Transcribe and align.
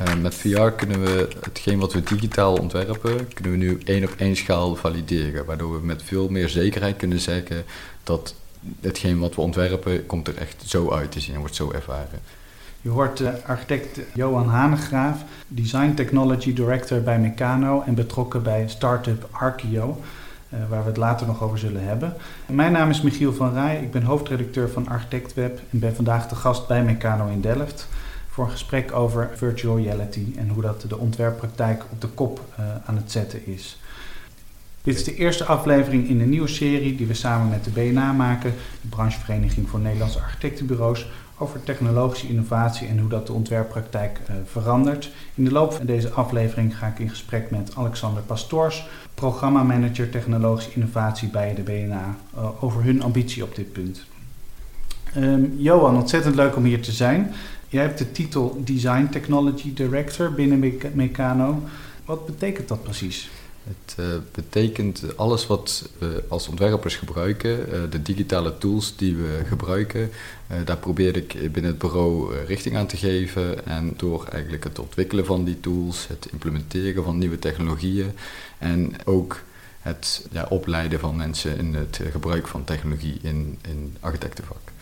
Uh, 0.00 0.14
met 0.14 0.34
VR 0.34 0.68
kunnen 0.68 1.00
we 1.00 1.28
hetgeen 1.40 1.78
wat 1.78 1.92
we 1.92 2.02
digitaal 2.02 2.54
ontwerpen, 2.54 3.32
kunnen 3.34 3.52
we 3.52 3.58
nu 3.58 3.78
één 3.84 4.04
op 4.04 4.14
één 4.16 4.36
schaal 4.36 4.76
valideren. 4.76 5.44
Waardoor 5.44 5.80
we 5.80 5.86
met 5.86 6.02
veel 6.02 6.28
meer 6.28 6.48
zekerheid 6.48 6.96
kunnen 6.96 7.20
zeggen 7.20 7.64
dat 8.02 8.34
hetgeen 8.80 9.18
wat 9.18 9.34
we 9.34 9.40
ontwerpen, 9.40 10.06
komt 10.06 10.28
er 10.28 10.36
echt 10.36 10.62
zo 10.66 10.90
uit 10.90 11.12
te 11.12 11.20
zien 11.20 11.34
en 11.34 11.40
wordt 11.40 11.54
zo 11.54 11.72
ervaren. 11.72 12.20
Je 12.82 12.88
hoort 12.88 13.22
architect 13.46 14.00
Johan 14.14 14.48
Hanegraaf, 14.48 15.24
Design 15.48 15.94
Technology 15.94 16.52
Director 16.52 17.00
bij 17.00 17.18
Meccano 17.18 17.82
en 17.86 17.94
betrokken 17.94 18.42
bij 18.42 18.68
startup 18.68 19.28
Archeo. 19.30 20.00
Uh, 20.54 20.58
waar 20.68 20.82
we 20.82 20.88
het 20.88 20.96
later 20.96 21.26
nog 21.26 21.42
over 21.42 21.58
zullen 21.58 21.84
hebben. 21.84 22.14
Mijn 22.46 22.72
naam 22.72 22.90
is 22.90 23.02
Michiel 23.02 23.32
van 23.32 23.52
Rij, 23.52 23.80
ik 23.82 23.90
ben 23.90 24.02
hoofdredacteur 24.02 24.68
van 24.68 24.88
ArchitectWeb 24.88 25.60
en 25.70 25.78
ben 25.78 25.94
vandaag 25.94 26.28
de 26.28 26.34
gast 26.34 26.66
bij 26.66 26.82
Meccano 26.84 27.28
in 27.28 27.40
Delft 27.40 27.88
voor 28.38 28.46
een 28.46 28.52
gesprek 28.52 28.92
over 28.92 29.30
virtual 29.34 29.76
reality 29.76 30.24
en 30.36 30.48
hoe 30.48 30.62
dat 30.62 30.84
de 30.88 30.98
ontwerppraktijk 30.98 31.84
op 31.90 32.00
de 32.00 32.06
kop 32.06 32.40
uh, 32.60 32.66
aan 32.84 32.96
het 32.96 33.12
zetten 33.12 33.46
is. 33.46 33.78
Dit 34.82 34.94
is 34.94 35.04
de 35.04 35.14
eerste 35.14 35.44
aflevering 35.44 36.08
in 36.08 36.20
een 36.20 36.28
nieuwe 36.28 36.48
serie 36.48 36.96
die 36.96 37.06
we 37.06 37.14
samen 37.14 37.48
met 37.48 37.64
de 37.64 37.70
BNA 37.70 38.12
maken, 38.12 38.54
de 38.80 38.88
branchevereniging 38.88 39.68
voor 39.68 39.80
Nederlandse 39.80 40.20
architectenbureaus, 40.20 41.08
over 41.38 41.62
technologische 41.62 42.28
innovatie 42.28 42.88
en 42.88 42.98
hoe 42.98 43.08
dat 43.08 43.26
de 43.26 43.32
ontwerppraktijk 43.32 44.20
uh, 44.30 44.36
verandert. 44.44 45.10
In 45.34 45.44
de 45.44 45.52
loop 45.52 45.72
van 45.72 45.86
deze 45.86 46.10
aflevering 46.10 46.78
ga 46.78 46.86
ik 46.86 46.98
in 46.98 47.10
gesprek 47.10 47.50
met 47.50 47.72
Alexander 47.76 48.22
Pastoors, 48.22 48.88
programmamanager 49.14 50.10
technologische 50.10 50.72
innovatie 50.74 51.28
bij 51.28 51.54
de 51.54 51.62
BNA, 51.62 52.16
uh, 52.34 52.64
over 52.64 52.82
hun 52.82 53.02
ambitie 53.02 53.42
op 53.42 53.54
dit 53.54 53.72
punt. 53.72 54.06
Um, 55.16 55.54
Johan, 55.56 55.96
ontzettend 55.96 56.34
leuk 56.34 56.56
om 56.56 56.64
hier 56.64 56.82
te 56.82 56.92
zijn. 56.92 57.32
Jij 57.70 57.82
hebt 57.82 57.98
de 57.98 58.12
titel 58.12 58.62
Design 58.64 59.08
Technology 59.10 59.74
Director 59.74 60.32
binnen 60.32 60.80
Meccano. 60.94 61.62
Wat 62.04 62.26
betekent 62.26 62.68
dat 62.68 62.82
precies? 62.82 63.30
Het 63.64 63.96
uh, 64.00 64.06
betekent 64.32 65.16
alles 65.16 65.46
wat 65.46 65.90
we 65.98 66.24
als 66.28 66.48
ontwerpers 66.48 66.96
gebruiken, 66.96 67.50
uh, 67.50 67.90
de 67.90 68.02
digitale 68.02 68.58
tools 68.58 68.96
die 68.96 69.16
we 69.16 69.42
gebruiken, 69.46 70.00
uh, 70.00 70.56
daar 70.64 70.76
probeer 70.76 71.16
ik 71.16 71.52
binnen 71.52 71.70
het 71.70 71.78
bureau 71.78 72.36
richting 72.46 72.76
aan 72.76 72.86
te 72.86 72.96
geven. 72.96 73.66
En 73.66 73.94
door 73.96 74.26
eigenlijk 74.32 74.64
het 74.64 74.78
ontwikkelen 74.78 75.24
van 75.26 75.44
die 75.44 75.60
tools, 75.60 76.06
het 76.06 76.28
implementeren 76.32 77.04
van 77.04 77.18
nieuwe 77.18 77.38
technologieën 77.38 78.12
en 78.58 78.92
ook 79.04 79.40
het 79.80 80.26
ja, 80.30 80.46
opleiden 80.48 81.00
van 81.00 81.16
mensen 81.16 81.58
in 81.58 81.74
het 81.74 82.00
gebruik 82.10 82.46
van 82.46 82.64
technologie 82.64 83.18
in, 83.22 83.58
in 83.68 83.96
architectenvak. 84.00 84.72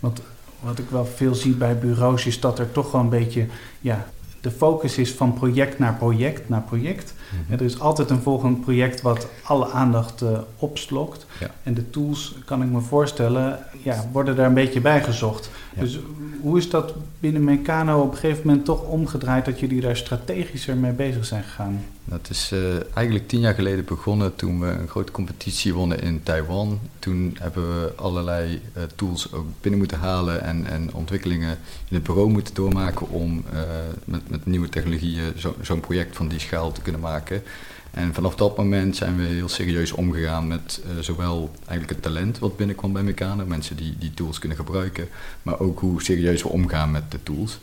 Want 0.00 0.22
wat 0.62 0.78
ik 0.78 0.90
wel 0.90 1.04
veel 1.04 1.34
zie 1.34 1.54
bij 1.54 1.78
bureaus 1.78 2.26
is 2.26 2.40
dat 2.40 2.58
er 2.58 2.72
toch 2.72 2.92
wel 2.92 3.00
een 3.00 3.08
beetje 3.08 3.46
ja, 3.80 4.06
de 4.42 4.50
focus 4.50 4.98
is 4.98 5.12
van 5.12 5.32
project 5.32 5.78
naar 5.78 5.94
project 5.94 6.48
naar 6.48 6.62
project. 6.62 7.14
Mm-hmm. 7.30 7.54
Er 7.54 7.62
is 7.62 7.80
altijd 7.80 8.10
een 8.10 8.22
volgend 8.22 8.60
project 8.60 9.02
wat 9.02 9.26
alle 9.42 9.70
aandacht 9.70 10.22
uh, 10.22 10.38
opslokt. 10.58 11.26
Ja. 11.40 11.50
En 11.62 11.74
de 11.74 11.90
tools, 11.90 12.34
kan 12.44 12.62
ik 12.62 12.68
me 12.68 12.80
voorstellen, 12.80 13.58
ja, 13.82 14.04
worden 14.12 14.36
daar 14.36 14.46
een 14.46 14.54
beetje 14.54 14.80
bij 14.80 15.02
gezocht. 15.02 15.50
Ja. 15.74 15.80
Dus 15.80 15.98
hoe 16.40 16.58
is 16.58 16.70
dat 16.70 16.94
binnen 17.20 17.44
Meccano 17.44 18.00
op 18.02 18.10
een 18.12 18.18
gegeven 18.18 18.46
moment 18.46 18.64
toch 18.64 18.82
omgedraaid 18.82 19.44
dat 19.44 19.60
jullie 19.60 19.80
daar 19.80 19.96
strategischer 19.96 20.76
mee 20.76 20.92
bezig 20.92 21.24
zijn 21.24 21.42
gegaan? 21.42 21.84
Dat 22.04 22.30
is 22.30 22.50
uh, 22.52 22.60
eigenlijk 22.94 23.28
tien 23.28 23.40
jaar 23.40 23.54
geleden 23.54 23.84
begonnen 23.84 24.34
toen 24.36 24.60
we 24.60 24.66
een 24.66 24.88
grote 24.88 25.12
competitie 25.12 25.74
wonnen 25.74 26.00
in 26.00 26.22
Taiwan. 26.22 26.80
Toen 26.98 27.36
hebben 27.40 27.80
we 27.80 27.92
allerlei 27.96 28.60
uh, 28.76 28.82
tools 28.94 29.32
ook 29.32 29.46
binnen 29.60 29.80
moeten 29.80 29.98
halen 29.98 30.42
en, 30.42 30.66
en 30.66 30.94
ontwikkelingen 30.94 31.58
in 31.88 31.94
het 31.94 32.02
bureau 32.02 32.30
moeten 32.30 32.54
doormaken 32.54 33.08
om 33.08 33.44
uh, 33.52 33.60
met, 34.04 34.30
met 34.30 34.46
nieuwe 34.46 34.68
technologieën 34.68 35.32
zo'n 35.36 35.54
zo 35.62 35.76
project 35.76 36.16
van 36.16 36.28
die 36.28 36.40
schaal 36.40 36.72
te 36.72 36.80
kunnen 36.80 37.00
maken. 37.00 37.42
En 37.92 38.14
vanaf 38.14 38.34
dat 38.34 38.56
moment 38.56 38.96
zijn 38.96 39.16
we 39.16 39.22
heel 39.22 39.48
serieus 39.48 39.92
omgegaan 39.92 40.46
met 40.46 40.82
uh, 40.84 41.02
zowel 41.02 41.50
eigenlijk 41.56 41.90
het 41.90 42.02
talent 42.02 42.38
wat 42.38 42.56
binnenkwam 42.56 42.92
bij 42.92 43.02
Meccano, 43.02 43.46
mensen 43.46 43.76
die 43.76 43.98
die 43.98 44.14
tools 44.14 44.38
kunnen 44.38 44.58
gebruiken, 44.58 45.08
maar 45.42 45.60
ook 45.60 45.80
hoe 45.80 46.02
serieus 46.02 46.42
we 46.42 46.48
omgaan 46.48 46.90
met 46.90 47.10
de 47.10 47.22
tools 47.22 47.58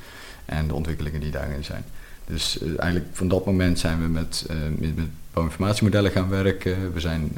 en 0.46 0.68
de 0.68 0.74
ontwikkelingen 0.74 1.20
die 1.20 1.32
daarin 1.32 1.64
zijn. 1.64 1.84
Dus 2.26 2.62
uh, 2.62 2.80
eigenlijk 2.80 3.10
van 3.16 3.28
dat 3.28 3.46
moment 3.46 3.80
zijn 3.80 4.02
we 4.02 4.08
met, 4.08 4.46
uh, 4.50 4.58
met, 4.78 4.96
met 4.96 5.08
bouwinformatiemodellen 5.34 6.12
gaan 6.12 6.30
werken, 6.30 6.94
we 6.94 7.00
zijn 7.00 7.38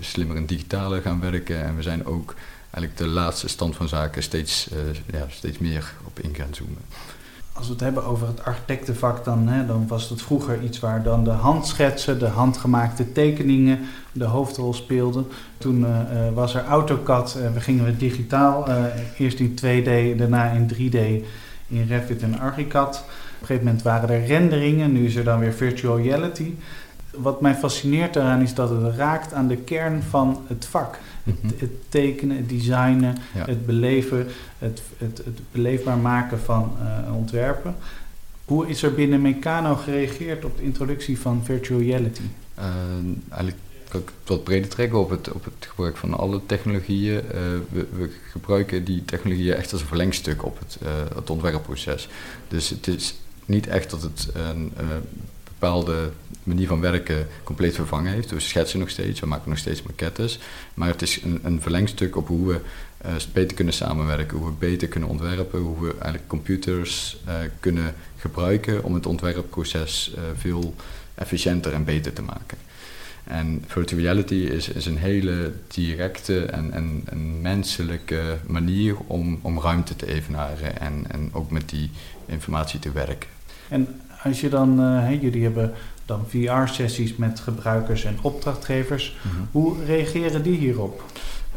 slimmer 0.00 0.36
en 0.36 0.46
digitaler 0.46 1.02
gaan 1.02 1.20
werken 1.20 1.64
en 1.64 1.76
we 1.76 1.82
zijn 1.82 2.06
ook 2.06 2.34
eigenlijk 2.60 2.96
de 2.96 3.06
laatste 3.06 3.48
stand 3.48 3.76
van 3.76 3.88
zaken 3.88 4.22
steeds, 4.22 4.68
ja, 5.12 5.26
steeds 5.28 5.58
meer 5.58 5.94
op 6.04 6.20
in 6.20 6.34
gaan 6.34 6.54
zoomen 6.54 6.82
als 7.56 7.66
we 7.66 7.72
het 7.72 7.80
hebben 7.80 8.04
over 8.04 8.26
het 8.26 8.44
architectenvak, 8.44 9.24
dan, 9.24 9.48
hè, 9.48 9.66
dan 9.66 9.86
was 9.88 10.08
het 10.08 10.22
vroeger 10.22 10.62
iets 10.62 10.78
waar 10.78 11.02
dan 11.02 11.24
de 11.24 11.30
handschetsen, 11.30 12.18
de 12.18 12.26
handgemaakte 12.26 13.12
tekeningen 13.12 13.78
de 14.12 14.24
hoofdrol 14.24 14.74
speelden. 14.74 15.26
Toen 15.58 15.80
uh, 15.80 15.88
was 16.34 16.54
er 16.54 16.64
AutoCAD, 16.64 17.36
uh, 17.38 17.52
we 17.52 17.60
gingen 17.60 17.84
we 17.84 17.96
digitaal, 17.96 18.68
uh, 18.68 18.84
eerst 19.18 19.38
in 19.38 19.50
2D, 19.50 20.16
daarna 20.16 20.50
in 20.50 20.70
3D 20.74 21.24
in 21.68 21.86
Revit 21.88 22.22
en 22.22 22.38
Archicad. 22.38 22.96
Op 22.96 23.40
een 23.40 23.46
gegeven 23.46 23.64
moment 23.64 23.82
waren 23.82 24.08
er 24.08 24.26
renderingen, 24.26 24.92
nu 24.92 25.06
is 25.06 25.16
er 25.16 25.24
dan 25.24 25.38
weer 25.38 25.52
virtual 25.52 26.00
reality. 26.00 26.54
Wat 27.18 27.40
mij 27.40 27.54
fascineert 27.54 28.14
daaraan 28.14 28.42
is 28.42 28.54
dat 28.54 28.70
het 28.70 28.96
raakt 28.96 29.32
aan 29.32 29.48
de 29.48 29.56
kern 29.56 30.02
van 30.02 30.44
het 30.46 30.64
vak. 30.64 30.98
Het, 31.22 31.42
mhm. 31.42 31.52
het, 31.58 31.70
tekenen, 31.88 32.36
het 32.36 32.48
designen, 32.48 33.16
ja. 33.34 33.44
het 33.44 33.66
beleven, 33.66 34.26
het, 34.58 34.82
het, 34.98 35.18
het 35.24 35.40
beleefbaar 35.52 35.98
maken 35.98 36.40
van 36.40 36.72
uh, 37.06 37.16
ontwerpen. 37.16 37.74
Hoe 38.44 38.68
is 38.68 38.82
er 38.82 38.94
binnen 38.94 39.20
Meccano 39.20 39.74
gereageerd 39.74 40.44
op 40.44 40.56
de 40.56 40.62
introductie 40.62 41.18
van 41.18 41.44
virtual 41.44 41.80
reality? 41.80 42.22
Uh, 42.58 42.64
eigenlijk 43.28 43.56
kan 43.88 44.00
ik 44.00 44.06
het 44.06 44.28
wat 44.28 44.44
breder 44.44 44.68
trekken 44.68 44.98
op 44.98 45.10
het, 45.10 45.32
op 45.32 45.44
het 45.44 45.54
gebruik 45.58 45.96
van 45.96 46.14
alle 46.14 46.40
technologieën. 46.46 47.14
Uh, 47.24 47.30
we, 47.70 47.86
we, 47.96 48.10
gebruiken 48.30 48.84
die 48.84 49.04
technologieën 49.04 49.54
echt 49.54 49.72
als 49.72 49.80
een 49.80 49.86
verlengstuk 49.86 50.44
op 50.44 50.58
het, 50.58 50.78
het 51.14 51.30
ontwerpproces. 51.30 52.08
Dus 52.48 52.70
het 52.70 52.86
is 52.86 53.14
niet 53.44 53.66
echt 53.66 53.90
dat 53.90 54.02
het 54.02 54.28
een 54.34 54.72
bepaalde 55.58 56.10
manier 56.42 56.66
van 56.66 56.80
werken 56.80 57.26
compleet 57.44 57.74
vervangen 57.74 58.12
heeft. 58.12 58.30
We 58.30 58.40
schetsen 58.40 58.78
nog 58.78 58.90
steeds, 58.90 59.20
we 59.20 59.26
maken 59.26 59.48
nog 59.48 59.58
steeds 59.58 59.82
maquettes. 59.82 60.38
Maar 60.74 60.88
het 60.88 61.02
is 61.02 61.22
een, 61.22 61.38
een 61.42 61.60
verlengstuk 61.60 62.16
op 62.16 62.28
hoe 62.28 62.46
we 62.48 62.60
uh, 63.06 63.12
beter 63.32 63.56
kunnen 63.56 63.74
samenwerken, 63.74 64.38
hoe 64.38 64.46
we 64.46 64.52
beter 64.58 64.88
kunnen 64.88 65.08
ontwerpen, 65.08 65.60
hoe 65.60 65.80
we 65.80 65.90
eigenlijk 65.90 66.26
computers 66.26 67.16
uh, 67.28 67.34
kunnen 67.60 67.94
gebruiken 68.16 68.84
om 68.84 68.94
het 68.94 69.06
ontwerpproces 69.06 70.12
uh, 70.14 70.22
veel 70.36 70.74
efficiënter 71.14 71.72
en 71.72 71.84
beter 71.84 72.12
te 72.12 72.22
maken. 72.22 72.58
En 73.24 73.64
virtual 73.66 74.00
reality 74.00 74.34
is, 74.34 74.68
is 74.68 74.86
een 74.86 74.98
hele 74.98 75.52
directe 75.68 76.44
en, 76.44 76.72
en, 76.72 77.02
en 77.04 77.40
menselijke 77.40 78.38
manier 78.46 78.96
om, 78.96 79.38
om 79.42 79.60
ruimte 79.60 79.96
te 79.96 80.06
evenaren 80.06 80.80
en, 80.80 81.04
en 81.08 81.28
ook 81.32 81.50
met 81.50 81.68
die 81.68 81.90
informatie 82.26 82.78
te 82.78 82.92
werken. 82.92 83.28
En 83.68 84.00
als 84.26 84.40
je 84.40 84.48
dan, 84.48 84.80
uh, 84.80 85.22
jullie 85.22 85.42
hebben 85.42 85.72
dan 86.04 86.24
VR-sessies 86.28 87.16
met 87.16 87.40
gebruikers 87.40 88.04
en 88.04 88.18
opdrachtgevers. 88.22 89.16
Mm 89.22 89.30
-hmm. 89.30 89.48
Hoe 89.52 89.84
reageren 89.84 90.42
die 90.42 90.58
hierop? 90.58 91.04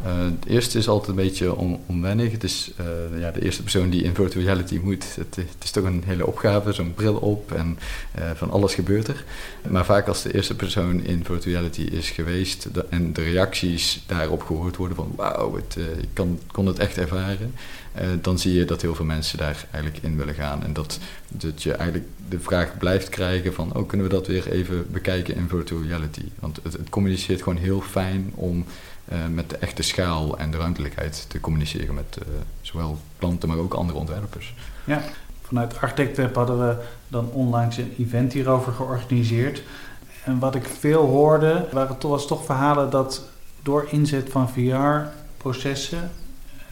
Uh, 0.06 0.24
het 0.24 0.46
eerste 0.46 0.78
is 0.78 0.88
altijd 0.88 1.10
een 1.10 1.24
beetje 1.24 1.56
on, 1.56 1.80
onwennig. 1.86 2.32
Het 2.32 2.44
is 2.44 2.72
uh, 2.80 3.20
ja, 3.20 3.32
de 3.32 3.44
eerste 3.44 3.62
persoon 3.62 3.90
die 3.90 4.04
in 4.04 4.16
virtual 4.16 4.46
reality 4.46 4.80
moet. 4.84 5.16
Het, 5.16 5.38
is 5.64 5.72
toch 5.72 5.84
een 5.84 6.04
hele 6.06 6.28
opgave, 6.28 6.74
zo'n 6.74 6.94
bril 6.94 7.16
op 7.16 7.52
en 7.52 7.80
uh, 8.20 8.32
van 8.36 8.52
alles 8.52 8.74
gebeurt 8.74 9.08
er. 9.08 9.24
Maar 9.70 9.86
vaak 9.86 10.08
als 10.08 10.22
de 10.22 10.34
eerste 10.34 10.56
persoon 10.56 11.04
in 11.04 11.26
virtual 11.26 11.54
reality 11.54 11.82
is 11.82 12.10
geweest 12.10 12.68
en 12.90 13.14
de 13.14 13.24
reacties 13.24 14.04
daarop 14.08 14.44
gehoord 14.44 14.76
worden 14.76 14.96
van 14.96 15.14
wauw, 15.16 15.58
ik 15.58 16.24
kon 16.52 16.66
het 16.66 16.80
echt 16.80 16.98
ervaren. 16.98 17.54
dan 18.22 18.40
zie 18.40 18.54
je 18.54 18.66
dat 18.66 18.82
heel 18.82 18.96
veel 18.96 19.06
mensen 19.06 19.38
daar 19.38 19.66
eigenlijk 19.72 20.04
in 20.04 20.18
willen 20.18 20.34
gaan. 20.34 20.64
En 20.64 20.74
dat, 20.74 21.00
dat 21.28 21.64
je 21.64 21.74
eigenlijk 21.74 22.10
de 22.30 22.40
vraag 22.40 22.78
blijft 22.78 23.10
krijgen 23.10 23.54
van 23.54 23.76
oh, 23.76 23.88
kunnen 23.88 24.08
we 24.08 24.14
dat 24.14 24.28
weer 24.28 24.52
even 24.52 24.86
bekijken 24.92 25.36
in 25.36 25.48
virtual 25.50 25.82
reality. 25.82 26.24
Want 26.40 26.60
het, 26.64 26.90
communiceert 26.90 27.42
gewoon 27.42 27.60
heel 27.60 27.82
fijn 27.82 28.32
om 28.36 28.66
met 29.32 29.50
de 29.50 29.58
echte 29.58 29.82
schaal 29.82 30.38
en 30.38 30.52
de 30.52 30.58
ruimtelijkheid 30.58 31.26
te 31.30 31.40
communiceren 31.40 31.96
met 31.96 32.18
uh, 32.20 32.28
zowel 32.62 32.98
klanten, 33.18 33.50
maar 33.50 33.58
ook 33.58 33.74
andere 33.74 34.00
ontwerpers. 34.00 34.54
Ja, 34.84 35.02
vanuit 35.42 35.82
Architect 35.82 36.36
hadden 36.36 36.68
we 36.68 36.76
dan 37.08 37.30
onlangs 37.32 37.78
een 37.78 37.94
event 37.98 38.34
hierover 38.34 38.74
georganiseerd. 38.74 39.64
En 40.24 40.40
wat 40.40 40.56
ik 40.56 40.66
veel 40.66 41.06
hoorde, 41.06 41.68
waren 41.72 41.98
toch, 41.98 42.12
was 42.12 42.28
toch 42.28 42.46
verhalen 42.46 42.90
dat 42.90 43.30
door 43.64 43.88
inzet 43.90 44.30
van 44.30 44.50
VR-processen, 44.50 46.12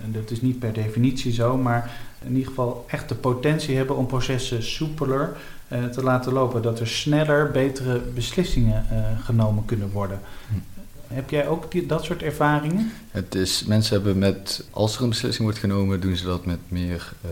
en 0.04 0.12
dat 0.12 0.32
is 0.32 0.42
niet 0.42 0.60
per 0.60 0.74
definitie 0.74 1.34
zo, 1.34 1.58
maar 1.58 1.92
in 2.24 2.32
ieder 2.32 2.48
geval 2.48 2.86
echt 2.88 3.10
de 3.10 3.16
potentie 3.16 3.76
hebben 3.76 3.96
om 3.96 4.06
processen 4.06 4.64
soepeler 4.64 5.38
uh, 5.68 5.86
te 5.86 6.04
laten 6.04 6.34
lopen. 6.34 6.62
Dat 6.62 6.80
er 6.80 6.88
sneller 6.88 7.52
betere 7.52 8.00
beslissingen 8.00 8.86
genomen 9.24 9.66
kunnen 9.66 9.92
worden. 9.92 10.20
Heb 11.18 11.30
jij 11.30 11.48
ook 11.48 11.72
die, 11.72 11.86
dat 11.86 12.04
soort 12.04 12.24
ervaringen? 12.24 12.92
Het 13.12 13.36
is, 13.36 13.64
mensen 13.64 13.96
hebben 13.96 14.18
met, 14.18 14.64
als 14.72 14.96
er 14.96 15.04
een 15.04 15.10
beslissing 15.10 15.44
wordt 15.44 15.60
genomen, 15.60 16.00
doen 16.00 16.16
ze 16.16 16.24
dat 16.24 16.46
met 16.46 16.60
meer 16.68 17.14
uh, 17.26 17.32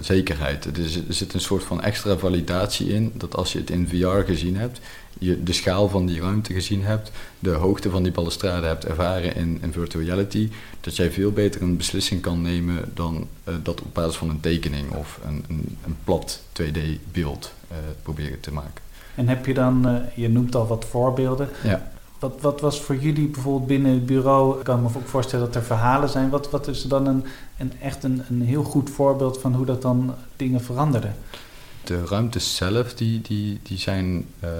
zekerheid. 0.00 0.64
Er, 0.64 0.78
is, 0.78 0.96
er 0.96 1.14
zit 1.14 1.34
een 1.34 1.40
soort 1.40 1.64
van 1.64 1.82
extra 1.82 2.16
validatie 2.16 2.88
in, 2.88 3.12
dat 3.14 3.36
als 3.36 3.52
je 3.52 3.58
het 3.58 3.70
in 3.70 3.88
VR 3.88 4.06
gezien 4.06 4.56
hebt, 4.56 4.80
je 5.18 5.42
de 5.42 5.52
schaal 5.52 5.88
van 5.88 6.06
die 6.06 6.20
ruimte 6.20 6.52
gezien 6.52 6.84
hebt, 6.84 7.10
de 7.38 7.50
hoogte 7.50 7.90
van 7.90 8.02
die 8.02 8.12
balustrade 8.12 8.66
hebt 8.66 8.84
ervaren 8.84 9.34
in, 9.34 9.58
in 9.62 9.72
virtual 9.72 10.04
reality, 10.04 10.50
dat 10.80 10.96
jij 10.96 11.10
veel 11.10 11.32
beter 11.32 11.62
een 11.62 11.76
beslissing 11.76 12.20
kan 12.20 12.42
nemen 12.42 12.90
dan 12.94 13.26
uh, 13.48 13.54
dat 13.62 13.80
op 13.80 13.94
basis 13.94 14.16
van 14.16 14.30
een 14.30 14.40
tekening 14.40 14.90
of 14.90 15.20
een, 15.26 15.44
een, 15.48 15.78
een 15.84 15.96
plat 16.04 16.40
2D-beeld 16.62 17.52
uh, 17.70 17.76
proberen 18.02 18.40
te 18.40 18.52
maken. 18.52 18.84
En 19.14 19.28
heb 19.28 19.46
je 19.46 19.54
dan, 19.54 20.02
je 20.14 20.28
noemt 20.28 20.54
al 20.54 20.66
wat 20.66 20.84
voorbeelden. 20.84 21.48
Ja. 21.64 21.94
Wat, 22.18 22.40
wat 22.40 22.60
was 22.60 22.80
voor 22.80 22.96
jullie 22.96 23.26
bijvoorbeeld 23.26 23.66
binnen 23.66 23.92
het 23.92 24.06
bureau? 24.06 24.58
Ik 24.58 24.64
kan 24.64 24.82
me 24.82 24.88
ook 24.96 25.08
voorstellen 25.08 25.46
dat 25.46 25.54
er 25.54 25.62
verhalen 25.62 26.08
zijn. 26.08 26.30
Wat, 26.30 26.50
wat 26.50 26.68
is 26.68 26.82
dan 26.82 27.06
een, 27.06 27.24
een 27.58 27.72
echt 27.80 28.04
een, 28.04 28.22
een 28.28 28.42
heel 28.42 28.62
goed 28.62 28.90
voorbeeld 28.90 29.40
van 29.40 29.54
hoe 29.54 29.66
dat 29.66 29.82
dan 29.82 30.14
dingen 30.36 30.60
veranderde? 30.60 31.10
De 31.84 32.04
ruimtes 32.04 32.56
zelf, 32.56 32.94
die, 32.94 33.20
die, 33.20 33.60
die 33.62 33.78
zijn 33.78 34.26
uh, 34.44 34.50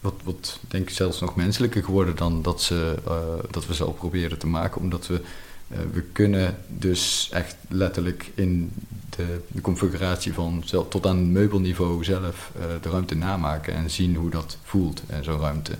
wat, 0.00 0.60
denk 0.68 0.88
ik 0.88 0.94
zelfs 0.94 1.20
nog 1.20 1.36
menselijker 1.36 1.84
geworden 1.84 2.16
dan 2.16 2.42
dat, 2.42 2.62
ze, 2.62 2.94
uh, 3.08 3.14
dat 3.50 3.66
we 3.66 3.74
ze 3.74 3.84
al 3.84 3.92
proberen 3.92 4.38
te 4.38 4.46
maken. 4.46 4.80
Omdat 4.80 5.06
we, 5.06 5.20
uh, 5.68 5.78
we 5.92 6.02
kunnen 6.02 6.56
dus 6.66 7.28
echt 7.32 7.56
letterlijk 7.68 8.32
in 8.34 8.72
de, 9.08 9.60
configuratie 9.60 10.32
van 10.32 10.62
zelf, 10.64 10.88
tot 10.88 11.06
aan 11.06 11.32
meubelniveau 11.32 12.04
zelf 12.04 12.50
de 12.82 12.90
ruimte 12.90 13.14
namaken 13.14 13.74
en 13.74 13.90
zien 13.90 14.16
hoe 14.16 14.30
dat 14.30 14.56
voelt 14.62 15.02
in 15.08 15.24
zo'n 15.24 15.40
ruimte. 15.40 15.72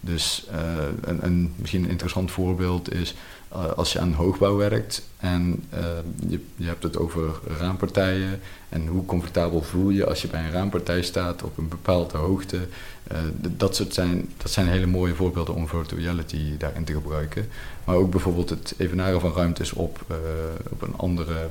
Dus 0.00 0.46
uh, 0.52 0.58
een, 1.00 1.24
een, 1.24 1.54
misschien 1.56 1.84
een 1.84 1.90
interessant 1.90 2.30
voorbeeld 2.30 2.92
is 2.92 3.14
uh, 3.52 3.72
als 3.72 3.92
je 3.92 3.98
aan 3.98 4.12
hoogbouw 4.12 4.56
werkt 4.56 5.02
en 5.16 5.64
uh, 5.74 5.80
je, 6.28 6.40
je 6.56 6.66
hebt 6.66 6.82
het 6.82 6.98
over 6.98 7.30
raampartijen 7.58 8.40
en 8.68 8.86
hoe 8.86 9.04
comfortabel 9.04 9.62
voel 9.62 9.90
je 9.90 10.06
als 10.06 10.22
je 10.22 10.28
bij 10.28 10.44
een 10.44 10.50
raampartij 10.50 11.02
staat 11.02 11.42
op 11.42 11.58
een 11.58 11.68
bepaalde 11.68 12.18
hoogte. 12.18 12.58
dat, 13.40 13.76
soort 13.76 13.94
zijn, 13.94 14.28
dat 14.36 14.50
zijn 14.50 14.68
hele 14.68 14.86
mooie 14.86 15.14
voorbeelden 15.14 15.54
om 15.54 15.68
virtual 15.68 16.00
reality 16.00 16.56
daarin 16.58 16.84
te 16.84 16.92
gebruiken. 16.92 17.48
Maar 17.84 17.96
ook 17.96 18.10
bijvoorbeeld 18.10 18.50
het 18.50 18.74
evenaren 18.76 19.20
van 19.20 19.32
ruimtes 19.32 19.72
op, 19.72 20.04
op 20.70 20.82
een 20.82 20.96
andere 20.96 21.48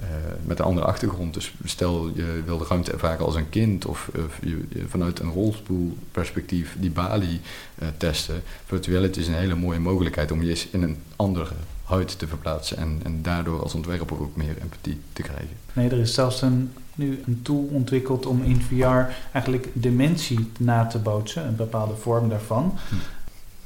uh, 0.00 0.06
met 0.44 0.58
een 0.58 0.64
andere 0.64 0.86
achtergrond. 0.86 1.34
Dus 1.34 1.54
stel 1.64 2.10
je 2.14 2.42
wil 2.44 2.58
de 2.58 2.64
ruimte 2.68 2.92
ervaren 2.92 3.24
als 3.24 3.34
een 3.34 3.48
kind 3.48 3.86
of, 3.86 4.10
of 4.16 4.38
je, 4.42 4.64
je 4.68 4.84
vanuit 4.88 5.20
een 5.20 5.30
rolstoelperspectief 5.30 6.76
die 6.78 6.90
Bali 6.90 7.40
uh, 7.82 7.88
testen. 7.96 8.42
Virtuality 8.64 9.18
is 9.18 9.26
een 9.26 9.34
hele 9.34 9.54
mooie 9.54 9.78
mogelijkheid 9.78 10.30
om 10.30 10.42
je 10.42 10.50
eens 10.50 10.68
in 10.70 10.82
een 10.82 10.96
andere 11.16 11.54
huid 11.84 12.18
te 12.18 12.26
verplaatsen 12.26 12.76
en, 12.76 13.00
en 13.04 13.22
daardoor 13.22 13.62
als 13.62 13.74
ontwerper 13.74 14.20
ook 14.20 14.36
meer 14.36 14.56
empathie 14.62 15.00
te 15.12 15.22
krijgen. 15.22 15.56
Nee, 15.72 15.90
er 15.90 15.98
is 15.98 16.14
zelfs 16.14 16.42
een, 16.42 16.72
nu 16.94 17.22
een 17.26 17.40
tool 17.42 17.68
ontwikkeld 17.72 18.26
om 18.26 18.42
in 18.42 18.60
VR 18.60 19.12
eigenlijk 19.32 19.68
dementie 19.72 20.50
na 20.58 20.86
te 20.86 20.98
bootsen, 20.98 21.46
een 21.46 21.56
bepaalde 21.56 21.96
vorm 21.96 22.28
daarvan. 22.28 22.78
Hm. 22.88 22.94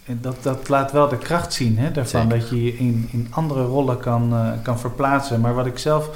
En 0.08 0.18
dat, 0.20 0.42
dat 0.42 0.68
laat 0.68 0.92
wel 0.92 1.08
de 1.08 1.18
kracht 1.18 1.52
zien 1.52 1.78
hè, 1.78 1.92
daarvan, 1.92 2.22
Zeker. 2.22 2.38
dat 2.38 2.48
je 2.48 2.64
je 2.64 2.76
in, 2.76 3.08
in 3.12 3.26
andere 3.30 3.64
rollen 3.64 3.98
kan, 3.98 4.32
uh, 4.32 4.52
kan 4.62 4.78
verplaatsen. 4.78 5.40
Maar 5.40 5.54
wat 5.54 5.66
ik 5.66 5.78
zelf 5.78 6.10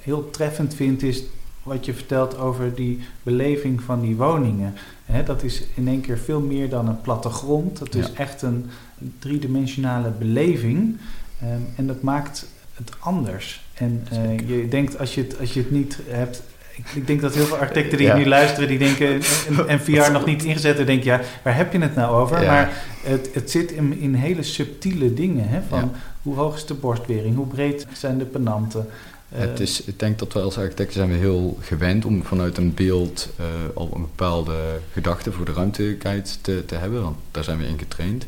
heel 0.00 0.30
treffend 0.30 0.74
vind, 0.74 1.02
is 1.02 1.22
wat 1.62 1.84
je 1.84 1.94
vertelt 1.94 2.38
over 2.38 2.74
die 2.74 3.00
beleving 3.22 3.82
van 3.82 4.00
die 4.00 4.16
woningen. 4.16 4.74
Hè, 5.04 5.22
dat 5.22 5.42
is 5.42 5.64
in 5.74 5.88
één 5.88 6.00
keer 6.00 6.18
veel 6.18 6.40
meer 6.40 6.68
dan 6.68 6.88
een 6.88 7.00
plattegrond. 7.00 7.78
Dat 7.78 7.94
is 7.94 8.12
echt 8.12 8.42
een 8.42 8.70
driedimensionale 9.18 10.10
beleving. 10.10 10.96
Um, 11.42 11.66
en 11.76 11.86
dat 11.86 12.02
maakt 12.02 12.46
het 12.74 12.90
anders. 12.98 13.64
En 13.74 14.06
uh, 14.12 14.38
je 14.38 14.68
denkt, 14.68 14.98
als 14.98 15.14
je, 15.14 15.20
het, 15.22 15.40
als 15.40 15.52
je 15.52 15.60
het 15.60 15.70
niet 15.70 15.98
hebt 16.06 16.42
ik, 16.76 16.84
ik, 16.94 17.06
denk 17.06 17.20
dat 17.20 17.34
heel 17.34 17.46
veel 17.46 17.56
architecten 17.56 17.98
die 17.98 18.06
ja. 18.06 18.16
nu 18.16 18.26
luisteren, 18.26 18.68
die 18.68 18.78
denken 18.78 19.06
en, 19.48 19.68
en 19.68 19.80
VR 19.80 20.10
nog 20.12 20.26
niet 20.26 20.44
ingezet, 20.44 20.78
en 20.78 20.86
denken 20.86 21.06
ja, 21.06 21.20
waar 21.42 21.56
heb 21.56 21.72
je 21.72 21.78
het 21.78 21.94
nou 21.94 22.14
over? 22.14 22.42
Ja. 22.42 22.52
Maar 22.52 22.82
het, 23.02 23.28
het 23.32 23.50
zit 23.50 23.72
in, 23.72 23.98
in, 23.98 24.14
hele 24.14 24.42
subtiele 24.42 25.14
dingen. 25.14 25.48
Hè, 25.48 25.60
van 25.68 25.92
hoe 26.22 26.36
hoog 26.36 26.56
is 26.56 26.66
de 26.66 26.74
borstwering, 26.74 27.36
hoe 27.36 27.46
breed 27.46 27.86
zijn 27.92 28.18
de 28.18 28.24
penanten. 28.24 28.86
Uh, 29.32 29.40
het 29.40 29.60
is, 29.60 29.84
ik 29.84 29.98
denk 29.98 30.18
dat 30.18 30.32
we 30.32 30.40
als 30.40 30.58
architecten 30.58 30.94
zijn 30.94 31.08
we 31.08 31.16
heel 31.16 31.58
gewend 31.60 32.04
om 32.04 32.24
vanuit 32.24 32.56
een 32.56 32.74
beeld 32.74 33.28
uh, 33.40 33.46
al 33.74 33.90
een 33.94 34.00
bepaalde 34.00 34.56
gedachte 34.92 35.32
voor 35.32 35.44
de 35.44 35.52
ruimtelijkheid 35.52 36.38
te, 36.42 36.62
te 36.66 36.74
hebben, 36.74 37.02
want 37.02 37.16
daar 37.30 37.44
zijn 37.44 37.58
we 37.58 37.66
in 37.66 37.78
getraind. 37.78 38.26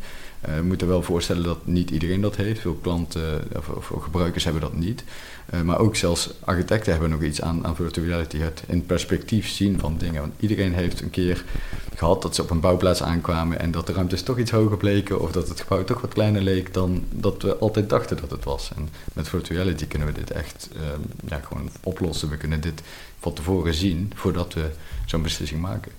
Uh, 0.48 0.56
we 0.56 0.62
moeten 0.62 0.88
wel 0.88 1.02
voorstellen 1.02 1.42
dat 1.42 1.66
niet 1.66 1.90
iedereen 1.90 2.20
dat 2.20 2.36
heeft. 2.36 2.60
Veel 2.60 2.78
klanten 2.82 3.42
of, 3.56 3.90
of 3.90 4.02
gebruikers 4.02 4.44
hebben 4.44 4.62
dat 4.62 4.74
niet. 4.74 5.04
Uh, 5.54 5.60
maar 5.60 5.78
ook 5.78 5.96
zelfs 5.96 6.30
architecten 6.44 6.92
hebben 6.92 7.10
nog 7.10 7.22
iets 7.22 7.42
aan, 7.42 7.66
aan 7.66 7.76
virtual 7.76 8.06
reality. 8.06 8.38
Het 8.38 8.62
in 8.66 8.86
perspectief 8.86 9.48
zien 9.48 9.78
van 9.78 9.98
dingen. 9.98 10.20
Want 10.20 10.34
iedereen 10.40 10.74
heeft 10.74 11.00
een 11.00 11.10
keer 11.10 11.44
gehad 11.94 12.22
dat 12.22 12.34
ze 12.34 12.42
op 12.42 12.50
een 12.50 12.60
bouwplaats 12.60 13.02
aankwamen 13.02 13.60
en 13.60 13.70
dat 13.70 13.86
de 13.86 13.92
ruimtes 13.92 14.22
toch 14.22 14.38
iets 14.38 14.50
hoger 14.50 14.76
bleken 14.76 15.20
of 15.20 15.32
dat 15.32 15.48
het 15.48 15.60
gebouw 15.60 15.84
toch 15.84 16.00
wat 16.00 16.12
kleiner 16.12 16.42
leek 16.42 16.74
dan 16.74 17.04
dat 17.10 17.42
we 17.42 17.56
altijd 17.56 17.88
dachten 17.88 18.16
dat 18.16 18.30
het 18.30 18.44
was. 18.44 18.70
En 18.76 18.88
met 19.12 19.28
virtual 19.28 19.58
reality 19.58 19.86
kunnen 19.86 20.08
we 20.08 20.14
dit 20.14 20.30
echt 20.30 20.68
uh, 20.76 20.82
ja, 21.28 21.40
gewoon 21.40 21.68
oplossen. 21.82 22.28
We 22.28 22.36
kunnen 22.36 22.60
dit 22.60 22.82
van 23.18 23.32
tevoren 23.32 23.74
zien 23.74 24.12
voordat 24.14 24.54
we 24.54 24.70
zo'n 25.06 25.22
beslissing 25.22 25.60
maken 25.60 25.92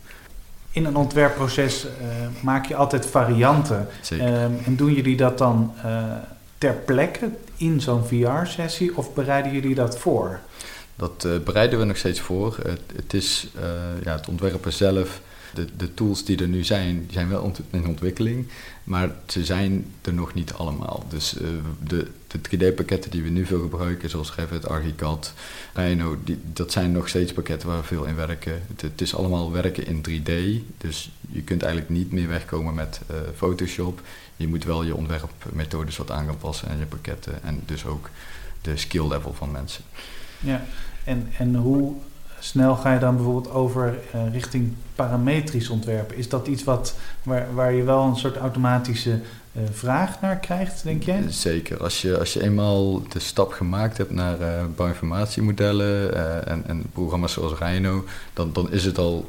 in 0.78 0.86
een 0.86 0.96
ontwerpproces 0.96 1.86
uh, 1.86 1.92
maak 2.40 2.66
je 2.66 2.76
altijd 2.76 3.06
varianten. 3.06 3.88
Zeker. 4.02 4.44
Um, 4.44 4.60
en 4.66 4.76
doen 4.76 4.94
jullie 4.94 5.18
dat 5.18 5.38
dan 5.38 5.74
uh, 5.86 6.04
ter 6.58 6.74
plekke 6.74 7.30
in 7.58 7.82
zo'n 7.82 8.06
VR-sessie 8.06 8.98
of 8.98 9.14
bereiden 9.14 9.54
jullie 9.54 9.76
dat 9.76 9.98
voor? 9.98 10.40
Dat 10.96 11.24
uh, 11.26 11.38
bereiden 11.40 11.80
we 11.80 11.86
nog 11.86 11.98
steeds 11.98 12.20
voor. 12.20 12.58
Het, 12.64 12.82
het 12.96 13.14
is 13.14 13.48
ja, 14.04 14.12
het 14.12 14.28
ontwerpen 14.28 14.74
zelf. 14.74 15.22
De, 15.54 15.68
de, 15.78 15.94
tools 15.94 16.26
die 16.26 16.42
er 16.42 16.48
nu 16.48 16.64
zijn, 16.64 17.08
zijn 17.12 17.30
wel 17.30 17.56
in 17.70 17.88
ontwikkeling, 17.88 18.48
maar 18.84 19.12
ze 19.28 19.46
zijn 19.46 19.86
er 20.02 20.14
nog 20.14 20.34
niet 20.34 20.54
allemaal. 20.54 21.06
Dus 21.10 21.36
de, 21.84 22.08
de 22.28 22.40
3D-pakketten 22.40 23.12
die 23.12 23.24
we 23.24 23.30
nu 23.30 23.46
veel 23.46 23.62
gebruiken, 23.62 24.10
zoals 24.10 24.36
Revit, 24.36 24.68
Archicad, 24.68 25.34
Rhino, 25.74 26.18
die, 26.24 26.40
dat 26.54 26.72
zijn 26.72 26.92
nog 26.92 27.08
steeds 27.10 27.34
pakketten 27.34 27.68
waar 27.68 27.78
we 27.78 27.84
veel 27.84 28.06
in 28.06 28.16
werken. 28.16 28.62
Het, 28.82 29.02
is 29.02 29.16
allemaal 29.16 29.52
werken 29.52 29.88
in 29.88 30.06
3D, 30.10 30.32
dus 30.78 31.12
je 31.30 31.42
kunt 31.42 31.64
eigenlijk 31.64 31.94
niet 31.94 32.12
meer 32.12 32.28
wegkomen 32.28 32.74
met 32.74 33.02
uh, 33.12 33.18
Photoshop. 33.36 34.02
Je 34.36 34.48
moet 34.48 34.64
wel 34.64 34.84
je 34.84 34.96
ontwerpmethodes 34.96 35.98
wat 35.98 36.12
aan 36.12 36.26
gaan 36.26 36.38
passen 36.38 36.70
en 36.70 36.78
je 36.80 36.86
pakketten 36.86 37.44
en 37.44 37.62
dus 37.66 37.86
ook 37.86 38.10
de 38.62 38.78
skill 38.78 39.08
level 39.08 39.34
van 39.34 39.52
mensen. 39.52 39.84
Ja, 40.40 40.66
en, 41.04 41.30
en 41.38 41.56
hoe 41.56 41.96
snel 42.40 42.76
ga 42.76 42.94
je 42.94 43.00
dan 43.00 43.16
bijvoorbeeld 43.16 43.54
over 43.54 43.98
uh, 44.16 44.34
richting 44.34 44.74
parametrisch 44.96 45.70
ontwerpen? 45.70 46.18
Is 46.18 46.30
dat 46.30 46.48
iets 46.48 46.64
wat, 46.64 46.96
waar, 47.24 47.54
waar 47.54 47.74
je 47.74 47.84
wel 47.84 48.04
een 48.04 48.16
soort 48.16 48.38
automatische 48.38 49.10
uh, 49.10 49.64
vraag 49.72 50.22
naar 50.22 50.38
krijgt, 50.38 50.84
denk 50.84 51.04
jij? 51.04 51.24
Zeker. 51.28 51.84
Als 51.84 52.02
je, 52.02 52.20
als 52.20 52.34
je 52.34 52.44
eenmaal 52.44 53.08
de 53.08 53.20
stap 53.20 53.52
gemaakt 53.52 53.98
hebt 53.98 54.12
naar 54.12 54.38
bioinformatiemodellen 54.76 56.14
uh, 56.14 56.48
en, 56.48 56.64
en 56.68 56.86
programma's 56.94 57.34
zoals 57.34 57.54
Rhino, 57.60 58.06
dan, 58.34 58.54
dan 58.54 58.72
is 58.72 58.86
het 58.86 58.98
al 58.98 59.26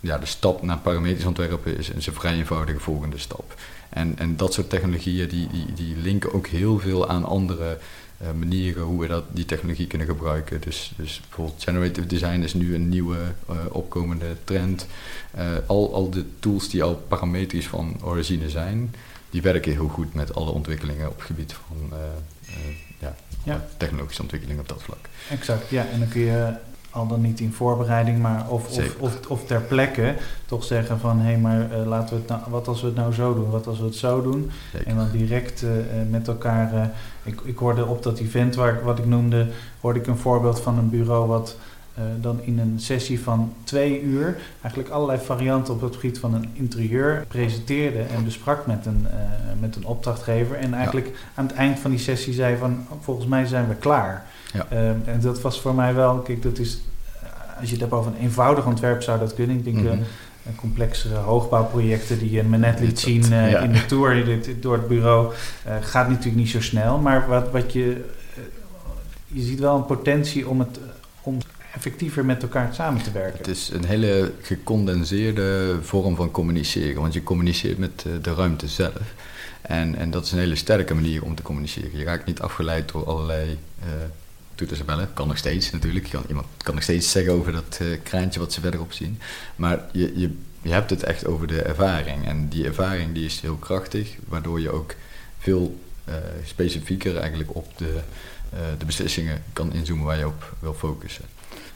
ja, 0.00 0.18
de 0.18 0.26
stap 0.26 0.62
naar 0.62 0.78
parametrisch 0.78 1.24
ontwerpen 1.24 1.78
is, 1.78 1.88
een 1.88 2.02
vrij 2.02 2.34
eenvoudige 2.34 2.80
volgende 2.80 3.18
stap. 3.18 3.54
En, 3.88 4.18
en 4.18 4.36
dat 4.36 4.52
soort 4.52 4.70
technologieën 4.70 5.28
die, 5.28 5.48
die, 5.48 5.72
die 5.74 5.96
linken 5.96 6.34
ook 6.34 6.46
heel 6.46 6.78
veel 6.78 7.08
aan 7.08 7.24
andere 7.24 7.78
manieren 8.38 8.82
hoe 8.82 9.00
we 9.00 9.06
dat, 9.06 9.24
die 9.32 9.44
technologie 9.44 9.86
kunnen 9.86 10.06
gebruiken. 10.06 10.60
Dus, 10.60 10.92
dus 10.96 11.20
bijvoorbeeld 11.20 11.62
generative 11.62 12.06
design 12.06 12.40
is 12.40 12.54
nu 12.54 12.74
een 12.74 12.88
nieuwe 12.88 13.16
uh, 13.50 13.56
opkomende 13.68 14.26
trend. 14.44 14.86
Uh, 15.38 15.42
al, 15.66 15.94
al 15.94 16.10
de 16.10 16.24
tools 16.38 16.68
die 16.68 16.82
al 16.82 16.94
parametrisch 16.94 17.66
van 17.66 17.96
origine 18.02 18.50
zijn, 18.50 18.94
die 19.30 19.42
werken 19.42 19.72
heel 19.72 19.88
goed 19.88 20.14
met 20.14 20.34
alle 20.34 20.50
ontwikkelingen 20.50 21.08
op 21.08 21.16
het 21.16 21.26
gebied 21.26 21.52
van 21.52 21.98
ja, 22.98 23.14
ja. 23.44 23.66
technologische 23.76 24.22
ontwikkeling 24.22 24.60
op 24.60 24.68
dat 24.68 24.82
vlak. 24.82 25.08
Exact, 25.30 25.70
ja. 25.70 25.86
En 25.86 25.98
dan 25.98 26.08
kun 26.08 26.20
je 26.20 26.52
al 26.90 27.06
dan 27.06 27.20
niet 27.20 27.40
in 27.40 27.52
voorbereiding, 27.52 28.18
maar 28.18 28.44
of, 28.48 28.78
of, 28.78 28.96
of, 28.98 29.18
of, 29.28 29.44
ter 29.44 29.60
plekke 29.60 30.14
toch 30.46 30.64
zeggen 30.64 30.98
van 30.98 31.18
hé, 31.18 31.30
hey, 31.30 31.38
maar 31.38 31.66
uh, 31.70 31.86
laten 31.86 32.14
we 32.14 32.20
het 32.20 32.28
nou, 32.28 32.40
wat 32.48 32.68
als 32.68 32.80
we 32.80 32.86
het 32.86 32.96
nou 32.96 33.12
zo 33.12 33.34
doen, 33.34 33.50
wat 33.50 33.66
als 33.66 33.78
we 33.78 33.84
het 33.84 33.94
zo 33.94 34.22
doen. 34.22 34.50
Zeker. 34.72 34.86
En 34.86 34.96
dan 34.96 35.10
direct 35.12 35.62
uh, 35.62 35.70
met 36.10 36.28
elkaar. 36.28 36.74
Uh, 36.74 36.82
ik, 37.22 37.40
ik 37.44 37.58
hoorde 37.58 37.86
op 37.86 38.02
dat 38.02 38.18
event 38.18 38.54
waar 38.54 38.84
wat 38.84 38.98
ik 38.98 39.06
noemde, 39.06 39.46
hoorde 39.80 39.98
ik 39.98 40.06
een 40.06 40.18
voorbeeld 40.18 40.60
van 40.60 40.78
een 40.78 40.90
bureau 40.90 41.26
wat 41.28 41.56
dan 42.20 42.42
in 42.42 42.58
een 42.58 42.80
sessie 42.80 43.20
van 43.20 43.52
twee 43.64 44.02
uur 44.02 44.36
eigenlijk 44.60 44.94
allerlei 44.94 45.18
varianten 45.20 45.74
op 45.74 45.80
het 45.80 45.94
gebied 45.94 46.18
van 46.18 46.34
een 46.34 46.50
interieur 46.52 47.24
presenteerde 47.28 48.02
en 48.02 48.24
besprak 48.24 48.66
met 48.66 48.86
een, 48.86 49.06
met 49.60 49.76
een 49.76 49.86
opdrachtgever. 49.86 50.56
En 50.56 50.74
eigenlijk 50.74 51.06
ja. 51.06 51.12
aan 51.34 51.46
het 51.46 51.56
eind 51.56 51.78
van 51.78 51.90
die 51.90 52.00
sessie 52.00 52.32
zei 52.32 52.56
van 52.56 52.86
volgens 53.00 53.26
mij 53.26 53.46
zijn 53.46 53.68
we 53.68 53.74
klaar. 53.74 54.26
Ja. 54.52 54.88
Um, 54.90 55.02
en 55.04 55.20
dat 55.20 55.40
was 55.40 55.60
voor 55.60 55.74
mij 55.74 55.94
wel, 55.94 56.18
kijk, 56.18 56.42
dat 56.42 56.58
is, 56.58 56.80
als 57.60 57.66
je 57.66 57.72
het 57.72 57.80
hebt 57.80 57.92
over 57.92 58.12
een 58.12 58.18
eenvoudig 58.18 58.66
ontwerp 58.66 59.02
zou 59.02 59.18
dat 59.18 59.34
kunnen. 59.34 59.56
Ik 59.56 59.64
denk, 59.64 59.76
mm 59.76 59.86
-hmm. 59.86 59.98
uh, 59.98 60.56
complexere 60.56 61.14
hoogbouwprojecten 61.14 62.18
die 62.18 62.30
je 62.30 62.42
me 62.42 62.56
net 62.56 62.80
liet 62.80 63.00
zien 63.00 63.32
in 63.32 63.72
de 63.72 63.86
tour 63.86 64.38
door 64.60 64.76
het 64.76 64.88
bureau, 64.88 65.32
gaat 65.80 66.08
natuurlijk 66.08 66.36
niet 66.36 66.50
zo 66.50 66.60
snel. 66.60 66.98
Maar 66.98 67.28
wat, 67.28 67.50
wat 67.50 67.72
je, 67.72 68.04
je 69.26 69.42
ziet 69.42 69.60
wel 69.60 69.76
een 69.76 69.86
potentie 69.86 70.48
om 70.48 70.58
het 70.58 70.78
om 71.22 71.38
effectiever 71.74 72.24
met 72.24 72.42
elkaar 72.42 72.74
samen 72.74 73.02
te 73.02 73.12
werken. 73.12 73.38
Het 73.38 73.48
is 73.48 73.70
een 73.72 73.84
hele 73.84 74.32
gecondenseerde 74.40 75.76
vorm 75.82 76.16
van 76.16 76.30
communiceren, 76.30 77.00
want 77.00 77.12
je 77.12 77.22
communiceert 77.22 77.78
met 77.78 78.04
de 78.22 78.34
ruimte 78.34 78.68
zelf. 78.68 79.14
En, 79.62 79.94
en 79.94 80.10
dat 80.10 80.24
is 80.24 80.32
een 80.32 80.38
hele 80.38 80.56
sterke 80.56 80.94
manier 80.94 81.22
om 81.22 81.34
te 81.34 81.42
communiceren. 81.42 81.98
Je 81.98 82.04
raakt 82.04 82.26
niet 82.26 82.40
afgeleid 82.40 82.92
door 82.92 83.06
allerlei 83.06 83.58
uh, 83.80 83.86
bellen. 84.84 85.12
Kan 85.14 85.28
nog 85.28 85.36
steeds 85.36 85.70
natuurlijk. 85.70 86.08
Kan, 86.10 86.24
iemand 86.28 86.46
kan 86.56 86.74
nog 86.74 86.82
steeds 86.82 87.10
zeggen 87.10 87.32
over 87.32 87.52
dat 87.52 87.78
uh, 87.82 87.98
kraantje 88.02 88.40
wat 88.40 88.52
ze 88.52 88.60
verderop 88.60 88.92
zien. 88.92 89.20
Maar 89.56 89.80
je, 89.92 90.18
je, 90.18 90.36
je 90.62 90.72
hebt 90.72 90.90
het 90.90 91.02
echt 91.02 91.26
over 91.26 91.46
de 91.46 91.62
ervaring. 91.62 92.26
En 92.26 92.48
die 92.48 92.64
ervaring 92.64 93.14
die 93.14 93.24
is 93.24 93.40
heel 93.40 93.56
krachtig, 93.56 94.16
waardoor 94.28 94.60
je 94.60 94.70
ook 94.70 94.94
veel 95.38 95.78
uh, 96.08 96.14
specifieker 96.44 97.16
eigenlijk 97.16 97.54
op 97.56 97.78
de, 97.78 97.98
de 98.78 98.84
beslissingen 98.84 99.42
kan 99.52 99.72
inzoomen 99.72 100.04
waar 100.04 100.18
je 100.18 100.26
op 100.26 100.54
wil 100.60 100.74
focussen. 100.74 101.24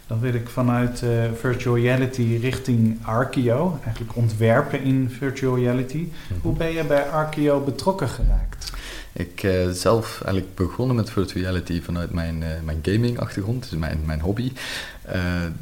Dan 0.06 0.20
wil 0.20 0.34
ik 0.34 0.48
vanuit 0.48 1.02
uh, 1.02 1.10
virtual 1.40 1.78
reality 1.78 2.38
richting 2.40 2.98
Arkio, 3.02 3.78
eigenlijk 3.84 4.16
ontwerpen 4.16 4.82
in 4.82 5.10
virtual 5.18 5.56
reality. 5.56 6.08
Mhm. 6.28 6.40
Hoe 6.40 6.56
ben 6.56 6.72
je 6.72 6.84
bij 6.84 7.02
Arkio 7.10 7.60
betrokken 7.60 8.08
geraakt? 8.08 8.72
Ik 9.12 9.42
uh, 9.42 9.70
zelf 9.70 10.20
eigenlijk 10.24 10.54
begonnen 10.54 10.96
met 10.96 11.10
virtual 11.10 11.42
reality 11.42 11.82
vanuit 11.82 12.12
mijn, 12.12 12.40
uh, 12.40 12.46
mijn 12.64 12.78
gaming 12.82 13.18
achtergrond, 13.18 13.70
dus 13.70 13.78
mijn, 13.78 14.00
mijn 14.04 14.20
hobby. 14.20 14.52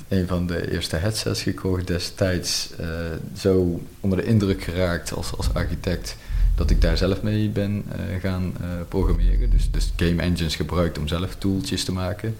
een 0.08 0.26
van 0.26 0.46
de 0.46 0.72
eerste 0.72 0.96
headsets 0.96 1.42
gekocht 1.42 1.86
destijds, 1.86 2.70
zo 3.36 3.80
onder 4.00 4.18
de 4.18 4.24
indruk 4.24 4.62
geraakt 4.62 5.12
als, 5.12 5.36
als 5.36 5.54
architect 5.54 6.16
dat 6.54 6.70
ik 6.70 6.80
daar 6.80 6.96
zelf 6.96 7.22
mee 7.22 7.48
ben 7.48 7.84
gaan 8.20 8.54
programmeren. 8.88 9.50
Dus, 9.50 9.70
dus 9.70 9.92
game 9.96 10.22
engines 10.22 10.56
gebruikt 10.56 10.98
om 10.98 11.08
zelf 11.08 11.34
tooltjes 11.34 11.84
te 11.84 11.92
maken. 11.92 12.36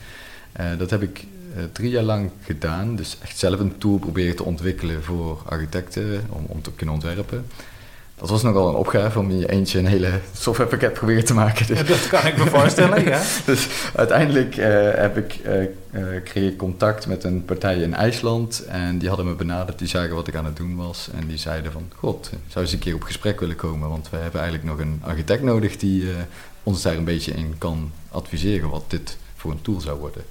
dat 0.79 0.91
heb 0.91 1.03
ik 1.03 1.25
drie 1.73 1.91
jaar 1.91 2.03
lang 2.03 2.31
gedaan. 2.43 2.97
Dus 2.97 3.17
echt 3.23 3.39
zelf 3.39 3.61
een 3.61 3.79
tool 3.79 3.99
proberen 3.99 4.37
te 4.37 4.45
ontwikkelen 4.45 5.03
voor 5.03 5.43
architecten 5.45 6.25
om, 6.29 6.45
om 6.47 6.63
te 6.63 6.73
kunnen 6.73 6.95
ontwerpen. 6.95 7.45
Dat 8.21 8.31
was 8.31 8.43
nogal 8.43 8.69
een 8.69 8.75
opgave 8.75 9.19
om 9.19 9.31
in 9.31 9.39
je 9.39 9.51
eentje 9.51 9.79
een 9.79 9.87
hele 9.87 10.11
softwarepakket 10.37 10.93
proberen 10.93 11.25
te 11.25 11.35
maken. 11.35 11.67
Dus. 11.67 11.87
dat 11.87 12.09
kan 12.09 12.27
ik 12.27 12.37
me 12.37 12.47
voorstellen, 12.47 13.05
ja. 13.05 13.23
dus 13.47 13.69
uiteindelijk 13.95 14.57
uh, 14.57 14.67
heb 14.95 15.17
ik, 15.17 15.39
uh, 15.93 16.03
kreeg 16.25 16.51
ik 16.51 16.57
contact 16.57 17.07
met 17.07 17.25
een 17.25 17.45
partij 17.45 17.77
in 17.77 17.95
IJsland. 17.95 18.65
En 18.65 18.99
die 18.99 19.09
hadden 19.09 19.27
me 19.27 19.35
benaderd, 19.35 19.79
die 19.79 19.89
zagen 19.89 20.15
wat 20.15 20.27
ik 20.27 20.35
aan 20.35 20.45
het 20.45 20.57
doen 20.57 20.77
was. 20.77 21.09
En 21.15 21.27
die 21.27 21.39
zeiden 21.39 21.73
van, 21.73 21.91
god, 21.97 22.31
zou 22.49 22.65
eens 22.65 22.73
een 22.73 22.79
keer 22.79 22.95
op 22.95 23.03
gesprek 23.03 23.41
willen 23.41 23.57
komen? 23.57 23.89
Want 23.89 24.11
we 24.11 24.17
hebben 24.17 24.41
eigenlijk 24.41 24.71
nog 24.71 24.81
een 24.81 25.03
architect 25.05 25.43
nodig 25.43 25.77
die 25.77 26.05
ons 26.63 26.83
daar 26.83 26.97
een 26.97 27.05
beetje 27.05 27.33
in 27.33 27.55
kan 27.59 27.91
adviseren 28.11 28.71
wat 28.71 28.85
dit 28.89 29.17
voor 29.37 29.51
een 29.51 29.63
tool 29.63 29.81
zou 29.81 29.99
worden. 29.99 30.23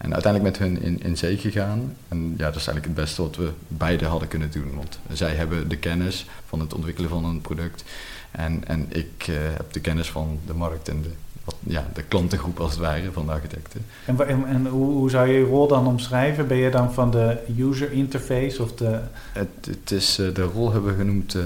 En 0.00 0.12
uiteindelijk 0.12 0.58
met 0.58 0.68
hun 0.68 0.82
in, 0.82 1.02
in 1.02 1.16
zee 1.16 1.36
gegaan. 1.36 1.96
En 2.08 2.34
ja, 2.36 2.44
dat 2.44 2.56
is 2.56 2.66
eigenlijk 2.66 2.86
het 2.86 2.94
beste 2.94 3.22
wat 3.22 3.36
we 3.36 3.50
beide 3.68 4.04
hadden 4.04 4.28
kunnen 4.28 4.50
doen. 4.50 4.74
Want 4.74 4.98
zij 5.12 5.34
hebben 5.34 5.68
de 5.68 5.76
kennis 5.76 6.26
van 6.46 6.60
het 6.60 6.74
ontwikkelen 6.74 7.10
van 7.10 7.24
een 7.24 7.40
product. 7.40 7.84
En, 8.30 8.62
en 8.66 8.86
ik 8.88 9.26
uh, 9.30 9.36
heb 9.38 9.72
de 9.72 9.80
kennis 9.80 10.10
van 10.10 10.38
de 10.46 10.54
markt 10.54 10.88
en 10.88 11.02
de, 11.02 11.10
wat, 11.44 11.54
ja, 11.60 11.86
de 11.94 12.02
klantengroep 12.02 12.60
als 12.60 12.70
het 12.70 12.80
ware 12.80 13.12
van 13.12 13.26
de 13.26 13.32
architecten. 13.32 13.84
En, 14.04 14.28
en, 14.28 14.46
en 14.46 14.66
hoe, 14.66 14.92
hoe, 14.92 15.10
zou 15.10 15.28
je 15.28 15.38
je 15.38 15.44
rol 15.44 15.68
dan 15.68 15.86
omschrijven? 15.86 16.46
Ben 16.46 16.56
je 16.56 16.70
dan 16.70 16.92
van 16.92 17.10
de 17.10 17.38
user 17.58 17.92
interface 17.92 18.62
of 18.62 18.74
de... 18.74 19.00
Het, 19.32 19.66
het 19.66 19.90
is, 19.90 20.18
uh, 20.18 20.34
de 20.34 20.42
rol 20.42 20.72
hebben 20.72 20.90
we 20.90 20.98
genoemd 20.98 21.34
uh, 21.34 21.42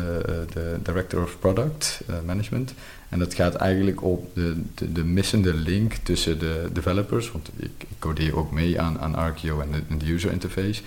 de 0.52 0.76
Director 0.82 1.22
of 1.22 1.36
Product 1.38 2.00
Management. 2.24 2.74
En 3.14 3.20
dat 3.20 3.34
gaat 3.34 3.54
eigenlijk 3.54 4.02
op 4.02 4.34
de, 4.34 4.62
de, 4.74 4.92
de, 4.92 5.04
missende 5.04 5.54
link 5.54 5.92
tussen 5.92 6.38
de 6.38 6.68
developers, 6.72 7.32
want 7.32 7.50
ik, 7.56 7.70
ik 7.78 7.96
codeer 7.98 8.36
ook 8.36 8.50
mee 8.50 8.80
aan, 8.80 9.00
aan 9.00 9.14
Archeo 9.14 9.60
en 9.60 9.98
de, 9.98 10.12
user 10.12 10.32
interface, 10.32 10.82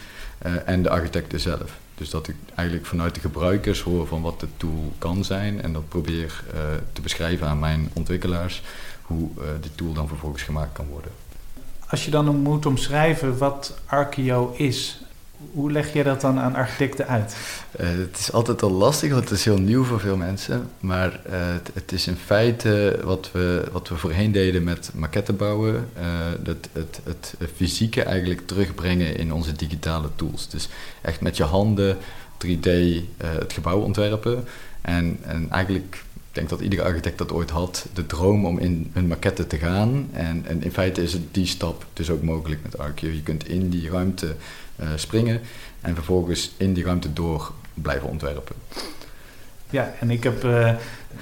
uh, 0.45 0.53
en 0.65 0.83
de 0.83 0.89
architecten 0.89 1.39
zelf. 1.39 1.79
Dus 1.95 2.09
dat 2.09 2.27
ik 2.27 2.35
eigenlijk 2.55 2.87
vanuit 2.87 3.15
de 3.15 3.19
gebruikers 3.19 3.81
hoor 3.81 4.07
van 4.07 4.21
wat 4.21 4.39
de 4.39 4.47
tool 4.57 4.93
kan 4.97 5.23
zijn 5.23 5.61
en 5.61 5.73
dat 5.73 5.89
probeer 5.89 6.43
uh, 6.53 6.59
te 6.93 7.01
beschrijven 7.01 7.47
aan 7.47 7.59
mijn 7.59 7.89
ontwikkelaars 7.93 8.61
hoe 9.01 9.29
uh, 9.37 9.43
tool 9.75 9.93
dan 9.93 10.07
vervolgens 10.07 10.43
gemaakt 10.43 10.73
kan 10.73 10.87
worden. 10.87 11.11
Als 11.89 12.05
je 12.05 12.11
dan 12.11 12.35
moet 12.35 12.65
omschrijven 12.65 13.37
wat 13.37 13.79
Archeo 13.85 14.53
is, 14.57 15.01
hoe 15.51 15.71
leg 15.71 15.93
je 15.93 16.03
dat 16.03 16.21
dan 16.21 16.39
aan 16.39 16.55
architecten 16.55 17.07
uit? 17.07 17.37
Uh, 17.79 17.87
het 17.87 18.17
is 18.19 18.31
altijd 18.31 18.61
al 18.61 18.71
lastig, 18.71 19.11
want 19.11 19.29
het 19.29 19.39
is 19.39 19.45
heel 19.45 19.57
nieuw 19.57 19.83
voor 19.83 19.99
veel 19.99 20.17
mensen. 20.17 20.69
Maar 20.79 21.19
uh, 21.29 21.33
het, 21.33 21.69
het, 21.73 21.91
is 21.91 22.07
in 22.07 22.15
feite 22.15 22.99
wat 23.03 23.29
we, 23.31 23.63
wat 23.71 23.89
we 23.89 23.95
voorheen 23.95 24.31
deden 24.31 24.63
met 24.63 24.91
maquetten 24.93 25.35
bouwen. 25.35 25.89
Uh, 25.97 26.03
dat, 26.43 26.57
het, 26.71 26.99
het 27.03 27.35
fysieke 27.55 28.03
eigenlijk 28.03 28.47
terugbrengen 28.47 29.17
in 29.17 29.33
onze 29.33 29.51
digitale 29.51 30.09
tools. 30.15 30.49
Dus 30.49 30.69
echt 31.01 31.21
met 31.21 31.37
je 31.37 31.43
handen 31.43 31.97
3D 32.45 32.69
het 33.17 33.53
gebouw 33.53 33.79
ontwerpen. 33.79 34.47
En, 34.81 35.17
en 35.21 35.49
eigenlijk 35.49 36.03
denk 36.37 36.49
dat 36.49 36.61
iedere 36.61 36.83
architect 36.83 37.17
dat 37.17 37.31
ooit 37.31 37.49
had, 37.49 37.87
de 37.93 38.05
droom 38.05 38.45
om 38.45 38.59
in 38.59 38.91
een 38.93 39.07
maquette 39.07 39.47
te 39.47 39.57
gaan. 39.57 40.09
En, 40.11 40.43
en 40.45 40.63
in 40.63 40.71
feite 40.71 41.03
is 41.03 41.13
het 41.13 41.33
die 41.33 41.45
stap 41.45 41.85
dus 41.93 42.09
ook 42.09 42.21
mogelijk 42.21 42.63
met 42.63 42.77
Archeo. 42.77 43.09
Je 43.09 43.23
kunt 43.23 43.47
in 43.47 43.69
die 43.69 43.89
ruimte 43.89 44.35
uh, 44.79 44.87
springen 44.95 45.41
en 45.81 45.95
vervolgens 45.95 46.53
in 46.57 46.73
die 46.73 46.83
ruimte 46.83 47.13
door 47.13 47.51
blijven 47.73 48.09
ontwerpen. 48.09 48.55
Ja, 49.69 49.93
en 49.99 50.11
ik 50.11 50.23
heb 50.23 50.43
uh, 50.43 50.75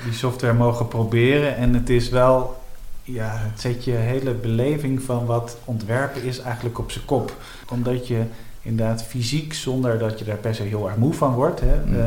die 0.03 0.13
software 0.13 0.53
mogen 0.53 0.88
proberen 0.88 1.55
en 1.55 1.74
het 1.74 1.89
is 1.89 2.10
wel, 2.10 2.62
ja, 3.03 3.31
het 3.36 3.62
zet 3.62 3.84
je 3.84 3.91
hele 3.91 4.34
beleving 4.34 5.01
van 5.01 5.25
wat 5.25 5.57
ontwerpen 5.65 6.24
is 6.24 6.39
eigenlijk 6.39 6.79
op 6.79 6.91
zijn 6.91 7.05
kop. 7.05 7.38
Omdat 7.69 8.07
je 8.07 8.24
inderdaad 8.65 9.03
fysiek, 9.03 9.53
zonder 9.53 10.00
dat 10.00 10.19
je 10.19 10.25
daar 10.25 10.38
per 10.38 10.55
se 10.55 10.63
heel 10.63 10.88
erg 10.88 10.98
moe 10.98 11.13
van 11.13 11.34
wordt, 11.34 11.60
hè, 11.60 11.86
mm. 11.86 11.95
uh, 11.95 12.03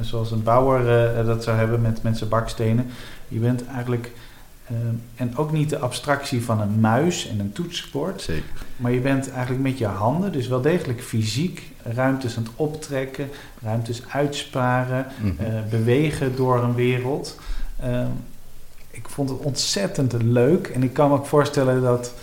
zoals 0.00 0.30
een 0.30 0.42
bouwer 0.42 1.24
dat 1.24 1.44
zou 1.44 1.56
hebben 1.56 1.80
met, 1.80 2.02
met 2.02 2.18
zijn 2.18 2.30
bakstenen. 2.30 2.86
Je 3.28 3.38
bent 3.38 3.66
eigenlijk 3.66 4.10
Ehm, 4.68 4.94
en 5.16 5.36
ook 5.36 5.52
niet 5.52 5.70
de 5.70 5.78
abstractie 5.78 6.44
van 6.44 6.60
een 6.60 6.80
muis 6.80 7.28
en 7.28 7.40
een 7.40 7.52
toetsenbord. 7.52 8.22
Zeker. 8.22 8.44
Maar 8.76 8.92
je 8.92 9.00
bent 9.00 9.30
eigenlijk 9.30 9.62
met 9.62 9.78
je 9.78 9.86
handen, 9.86 10.32
dus 10.32 10.48
wel 10.48 10.60
degelijk 10.60 11.02
fysiek, 11.02 11.70
ruimtes 11.82 12.36
aan 12.36 12.42
het 12.42 12.52
optrekken, 12.56 13.30
ruimtes 13.62 14.02
uitsparen, 14.08 15.06
mm 15.20 15.36
bewegen 15.70 16.36
door 16.36 16.62
een 16.62 16.74
wereld. 16.74 17.38
Uh, 17.84 18.06
ik 18.90 19.08
vond 19.08 19.28
het 19.28 19.38
ontzettend 19.38 20.22
leuk 20.22 20.66
en 20.66 20.82
ik 20.82 20.92
kan 20.92 21.08
me 21.10 21.16
ook 21.16 21.26
voorstellen 21.26 21.82
dat, 21.82 22.14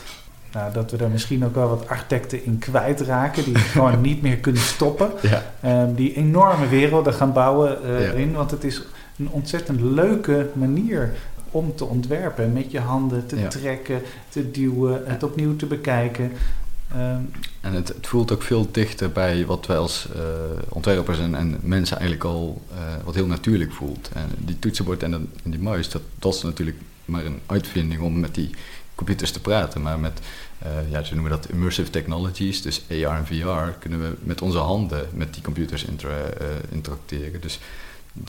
nou, 0.55 0.73
dat 0.73 0.91
we 0.91 0.97
er 0.97 1.09
misschien 1.09 1.45
ook 1.45 1.55
wel 1.55 1.69
wat 1.69 1.87
architecten 1.87 2.45
in 2.45 2.59
kwijtraken, 2.59 3.43
die 3.43 3.55
gewoon 3.55 4.01
niet 4.09 4.21
meer 4.21 4.37
kunnen 4.37 4.61
stoppen. 4.61 5.11
Ja. 5.21 5.43
Uh, 5.65 5.95
die 5.95 6.15
enorme 6.15 6.67
werelden 6.67 7.13
gaan 7.13 7.33
bouwen 7.33 7.77
uh, 7.85 8.19
in, 8.19 8.33
want 8.33 8.51
het 8.51 8.63
is 8.63 8.81
een 9.17 9.29
ontzettend 9.29 9.81
leuke 9.81 10.49
manier 10.53 11.13
om 11.51 11.75
te 11.75 11.85
ontwerpen. 11.85 12.53
Met 12.53 12.71
je 12.71 12.79
handen 12.79 13.25
te 13.25 13.47
trekken, 13.47 14.01
te 14.29 14.51
duwen, 14.51 15.01
het 15.05 15.23
opnieuw 15.23 15.55
te 15.55 15.65
bekijken. 15.65 16.31
Ehm, 16.91 17.21
en 17.61 17.73
het, 17.73 17.87
het, 17.87 18.07
voelt 18.07 18.31
ook 18.31 18.41
veel 18.41 18.67
dichter 18.71 19.11
bij 19.11 19.45
wat 19.45 19.65
wij 19.65 19.77
als 19.77 20.07
uh, 20.15 20.21
ontwerpers 20.69 21.19
en, 21.19 21.35
en, 21.35 21.57
mensen 21.61 21.97
eigenlijk 21.99 22.29
al 22.29 22.61
uh, 22.71 22.77
wat 23.03 23.15
heel 23.15 23.27
natuurlijk 23.27 23.71
voelt. 23.71 24.09
En 24.13 24.29
die 24.37 24.59
toetsenbord 24.59 25.03
en, 25.03 25.13
en, 25.13 25.29
die 25.43 25.59
muis, 25.59 25.89
dat, 25.89 26.01
dat 26.19 26.33
is 26.33 26.41
natuurlijk 26.41 26.77
maar 27.05 27.25
een 27.25 27.39
uitvinding 27.45 28.01
om 28.01 28.19
met 28.19 28.35
die 28.35 28.49
computers 28.95 29.31
te 29.31 29.41
praten. 29.41 29.81
Maar 29.81 29.99
met, 29.99 30.19
uh, 30.63 30.91
ja, 30.91 31.03
ze 31.03 31.13
noemen 31.13 31.31
dat 31.31 31.49
immersive 31.49 31.89
technologies, 31.89 32.61
dus 32.61 32.83
AR 32.89 33.17
en 33.17 33.25
VR, 33.25 33.77
kunnen 33.79 34.01
we 34.01 34.15
met 34.19 34.41
onze 34.41 34.57
handen 34.57 35.07
met 35.13 35.33
die 35.33 35.43
computers 35.43 35.83
inter, 35.83 36.37
interacteren. 36.69 37.41
Dus 37.41 37.59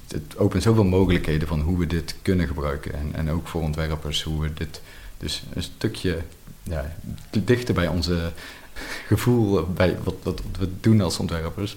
het 0.08 0.38
opent 0.38 0.62
zoveel 0.62 0.84
mogelijkheden 0.84 1.48
van 1.48 1.60
hoe 1.60 1.78
we 1.78 1.86
dit 1.86 2.16
kunnen 2.22 2.46
gebruiken. 2.46 2.94
En, 2.94 3.10
en 3.14 3.30
ook 3.30 3.48
voor 3.48 3.62
ontwerpers, 3.62 4.22
hoe 4.22 4.42
we 4.42 4.52
dit 4.52 4.80
dus 5.18 5.42
een 5.54 5.62
stukje 5.62 6.18
ja, 6.62 6.96
dichter 7.30 7.74
bij 7.74 7.88
onze 7.88 8.32
gevoel, 9.10 9.66
bij 9.66 9.96
wat, 10.02 10.14
wat 10.22 10.42
we 10.58 10.68
doen 10.80 11.00
als 11.00 11.18
ontwerpers, 11.18 11.76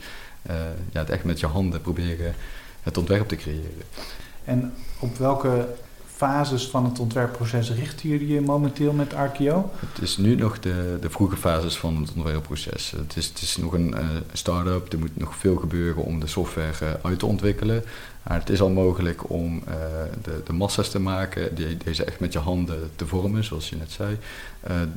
uh, 0.50 0.56
ja, 0.92 1.00
het 1.00 1.10
echt 1.10 1.24
met 1.24 1.40
je 1.40 1.46
handen 1.46 1.82
proberen 1.82 2.36
het 2.84 2.98
ontwerp 2.98 3.28
te 3.28 3.36
creëren. 3.36 3.84
En 4.44 4.74
op 5.00 5.18
welke 5.18 5.68
fases 6.20 6.68
van 6.68 6.86
het 6.86 7.00
ontwerpproces 7.00 7.72
richten 7.72 8.10
jullie 8.10 8.34
je 8.34 8.42
momenteel 8.42 8.94
met 8.94 9.14
Archeo? 9.14 9.72
Het 9.80 10.02
is 10.02 10.18
nu 10.18 10.36
nog 10.36 10.60
de, 10.60 10.98
de 11.02 11.10
vroege 11.10 11.38
fases 11.38 11.78
van 11.78 12.02
het 12.02 12.12
ontwerpproces. 12.16 12.92
Het 12.92 13.16
is, 13.16 13.28
het 13.28 13.42
is 13.42 13.58
nog 13.58 13.74
een 13.74 13.94
uh, 13.98 14.06
start-up, 14.34 14.92
er 14.92 15.00
moet 15.00 15.18
nog 15.18 15.36
veel 15.36 15.56
gebeuren 15.56 16.04
om 16.04 16.20
de 16.20 16.28
software 16.28 16.74
uh, 16.84 16.90
uit 17.02 17.20
te 17.20 17.26
ontwikkelen. 17.26 17.84
Maar 18.24 18.40
het 18.40 18.50
is 18.50 18.62
al 18.62 18.70
mogelijk 18.70 19.30
om 19.30 19.56
uh, 19.56 19.74
de, 20.22 20.42
de 20.46 20.54
massa's 20.54 20.90
te 20.90 21.00
maken, 21.00 21.56
die, 21.56 21.78
deze 21.78 22.04
echt 22.04 22.20
met 22.20 22.34
je 22.34 22.40
handen 22.40 22.90
te 22.96 23.08
vormen, 23.08 23.44
zoals 23.44 23.70
je 23.70 23.76
net 23.76 23.92
zei. 23.92 24.18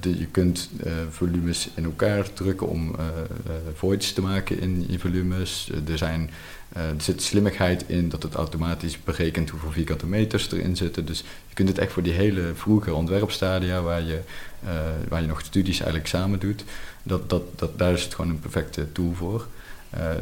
De, 0.01 0.19
je 0.19 0.27
kunt 0.27 0.71
volumes 1.11 1.69
in 1.75 1.85
elkaar 1.85 2.33
drukken 2.33 2.69
om 2.69 2.97
voids 3.75 4.13
te 4.13 4.21
maken 4.21 4.61
in 4.61 4.85
je 4.89 4.99
volumes. 4.99 5.71
er 5.89 5.99
zijn 5.99 6.31
er 6.73 6.95
zit 6.99 7.23
slimmigheid 7.23 7.85
in 7.87 8.09
dat 8.09 8.23
het 8.23 8.35
automatisch 8.35 9.03
berekent 9.03 9.51
hoeveel 9.51 9.71
vierkante 9.71 10.07
meters 10.07 10.53
erin 10.53 10.77
zitten. 10.77 11.07
Dus 11.07 11.19
je 11.49 11.55
kunt 11.55 11.69
het 11.69 11.79
echt 11.79 11.93
voor 11.93 12.03
die 12.03 12.13
hele 12.13 12.53
vroege 12.55 12.95
ontwerpstadia 12.95 13.83
waar 13.83 14.03
je, 14.03 14.21
waar 15.09 15.21
je 15.21 15.27
nog 15.27 15.41
studies 15.41 15.77
eigenlijk 15.77 16.09
samen 16.09 16.39
doet, 16.39 16.65
dat, 17.03 17.31
dat, 17.31 17.43
dat, 17.59 17.79
daar 17.79 17.93
is 17.93 18.03
het 18.03 18.15
gewoon 18.15 18.31
een 18.31 18.41
perfecte 18.41 18.93
tool 18.93 19.13
voor. 19.15 19.47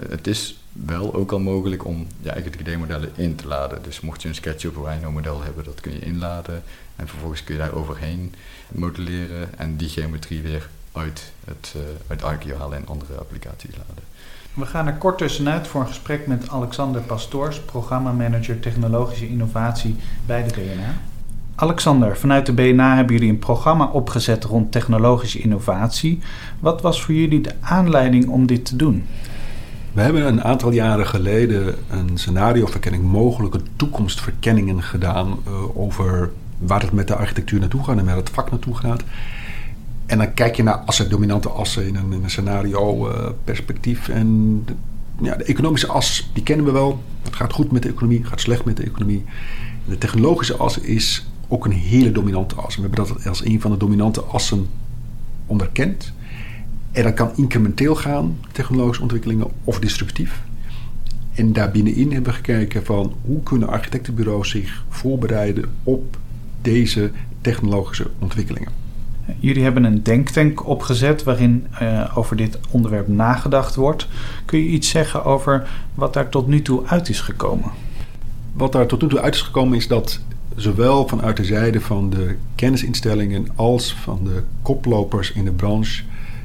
Het 0.09 0.27
is 0.27 0.59
wel 0.73 1.15
ook 1.15 1.33
al 1.33 1.41
mogelijk 1.41 1.85
om 1.85 2.07
je 2.21 2.31
eigen 2.31 2.53
3D-modellen 2.53 3.11
in 3.15 3.35
te 3.35 3.47
laden. 3.47 3.83
Dus 3.83 4.01
mocht 4.01 4.23
je 4.23 4.29
een 4.29 4.35
SketchUp 4.35 4.77
of 4.77 4.87
Rhino-model 4.87 5.43
hebben, 5.43 5.65
dat 5.65 5.81
kun 5.81 5.93
je 5.93 6.01
inladen. 6.01 6.63
En 7.01 7.09
vervolgens 7.09 7.45
kun 7.45 7.55
je 7.55 7.61
daar 7.61 7.73
overheen 7.73 8.35
modelleren 8.69 9.59
en 9.59 9.77
die 9.77 9.89
geometrie 9.89 10.43
weer 10.43 10.69
uit, 10.93 11.33
het, 11.45 11.75
uit 12.07 12.23
Archeo 12.23 12.57
halen 12.57 12.79
en 12.79 12.87
andere 12.87 13.15
applicaties 13.15 13.77
laden. 13.77 14.05
We 14.55 14.67
gaan 14.67 14.87
er 14.87 14.95
kort 14.95 15.19
tussenuit 15.19 15.67
voor 15.67 15.81
een 15.81 15.87
gesprek 15.87 16.27
met 16.27 16.49
Alexander 16.49 17.01
Pastoors, 17.01 17.61
programmamanager 17.61 18.61
technologische 18.61 19.29
innovatie 19.29 19.97
bij 20.27 20.45
de 20.45 20.51
BNA. 20.51 20.95
Alexander, 21.55 22.17
vanuit 22.17 22.47
de 22.47 22.53
BNA 22.53 22.97
hebben 22.97 23.15
jullie 23.15 23.31
een 23.31 23.39
programma 23.39 23.87
opgezet 23.87 24.45
rond 24.45 24.73
technologische 24.73 25.39
innovatie. 25.39 26.19
Wat 26.59 26.83
was 26.83 27.03
voor 27.03 27.15
jullie 27.15 27.41
de 27.41 27.55
aanleiding 27.61 28.29
om 28.29 28.47
dit 28.47 28.65
te 28.65 28.77
doen? 28.77 29.07
We 29.93 30.01
hebben 30.01 30.27
een 30.27 30.43
aantal 30.43 30.71
jaren 30.71 31.07
geleden 31.07 31.75
een 31.89 32.19
scenarioverkenning, 32.19 33.05
mogelijke 33.05 33.61
toekomstverkenningen 33.77 34.83
gedaan 34.83 35.39
uh, 35.49 35.77
over 35.77 36.31
waar 36.59 36.81
het 36.81 36.93
met 36.93 37.09
de 37.09 37.15
architectuur 37.15 37.61
naartoe 37.61 37.85
gaat 37.85 37.99
en 37.99 38.05
waar 38.05 38.17
het 38.17 38.31
vak 38.31 38.51
naartoe 38.51 38.77
gaat. 38.77 39.03
En 40.07 40.19
dan 40.19 40.35
kijk 40.35 40.55
je 40.55 40.63
naar 40.63 40.77
assen, 40.77 41.11
dominante 41.11 41.49
assen 41.49 41.87
in 41.87 41.97
een, 41.97 42.31
scenario 42.31 43.09
uh, 43.09 43.29
perspectief. 43.45 44.09
En 44.09 44.63
de, 44.67 44.75
ja, 45.21 45.37
de 45.37 45.45
economische 45.45 45.87
as, 45.87 46.31
die 46.33 46.43
kennen 46.43 46.67
we 46.67 46.73
wel. 46.73 47.03
Het 47.23 47.37
gaat 47.37 47.53
goed 47.53 47.73
met 47.73 47.83
de 47.83 47.89
economie, 47.89 48.25
gaat 48.25 48.41
slecht 48.41 48.65
met 48.65 48.77
de 48.77 48.83
economie. 48.83 49.25
De 49.85 49.99
technologische 49.99 50.57
as 50.57 50.79
is 50.79 51.27
ook 51.49 51.65
een 51.65 51.73
hele 51.73 52.13
dominante 52.13 52.55
as. 52.55 52.77
We 52.77 52.83
hebben 52.83 53.05
dat 53.05 53.27
als 53.27 53.45
een 53.45 53.61
van 53.61 53.71
de 53.71 53.77
dominante 53.77 54.21
assen 54.21 54.67
onderkend. 55.47 56.13
En 56.93 57.03
dat 57.03 57.15
kan 57.15 57.31
incrementeel 57.37 57.95
gaan, 57.95 58.39
technologische 58.53 59.03
ontwikkelingen, 59.03 59.47
of 59.65 59.79
disruptief. 59.79 60.43
En 61.35 61.53
daar 61.53 61.71
binnenin 61.71 62.13
hebben 62.13 62.31
we 62.33 62.37
gekeken 62.37 62.85
van 62.85 63.15
hoe 63.25 63.43
kunnen 63.43 63.69
architectenbureaus 63.69 64.51
zich 64.51 64.85
voorbereiden 64.89 65.65
op 65.83 66.17
deze 66.63 67.11
technologische 67.41 68.07
ontwikkelingen. 68.19 68.73
Jullie 69.39 69.63
hebben 69.63 69.85
een 69.85 70.03
denktank 70.03 70.67
opgezet 70.67 71.23
waarin 71.23 71.67
uh, 71.83 72.13
over 72.15 72.37
dit 72.37 72.59
onderwerp 72.71 73.09
nagedacht 73.09 73.75
wordt. 73.75 74.09
Kun 74.45 74.59
je 74.59 74.69
iets 74.69 74.89
zeggen 74.89 75.25
over 75.25 75.69
wat 75.95 76.13
daar 76.15 76.29
tot 76.29 76.47
nu 76.47 76.63
toe 76.63 76.87
uit 76.87 77.09
is 77.09 77.21
gekomen? 77.21 77.71
Wat 78.53 78.73
daar 78.73 78.87
tot 78.87 79.03
nu 79.03 79.09
toe 79.09 79.21
uit 79.21 79.35
is 79.35 79.43
gekomen 79.43 79.77
is 79.77 79.89
dat 79.89 80.21
zowel 80.57 81.09
vanuit 81.09 81.37
de 81.37 81.45
zijde 81.45 81.81
van 81.81 82.11
de 82.11 82.35
kennisinstellingen 82.55 83.47
als 83.55 83.95
van 83.95 84.21
de 84.25 84.43
koplopers 84.63 85.33
in 85.33 85.45
de 85.45 85.53
branche, 85.53 86.03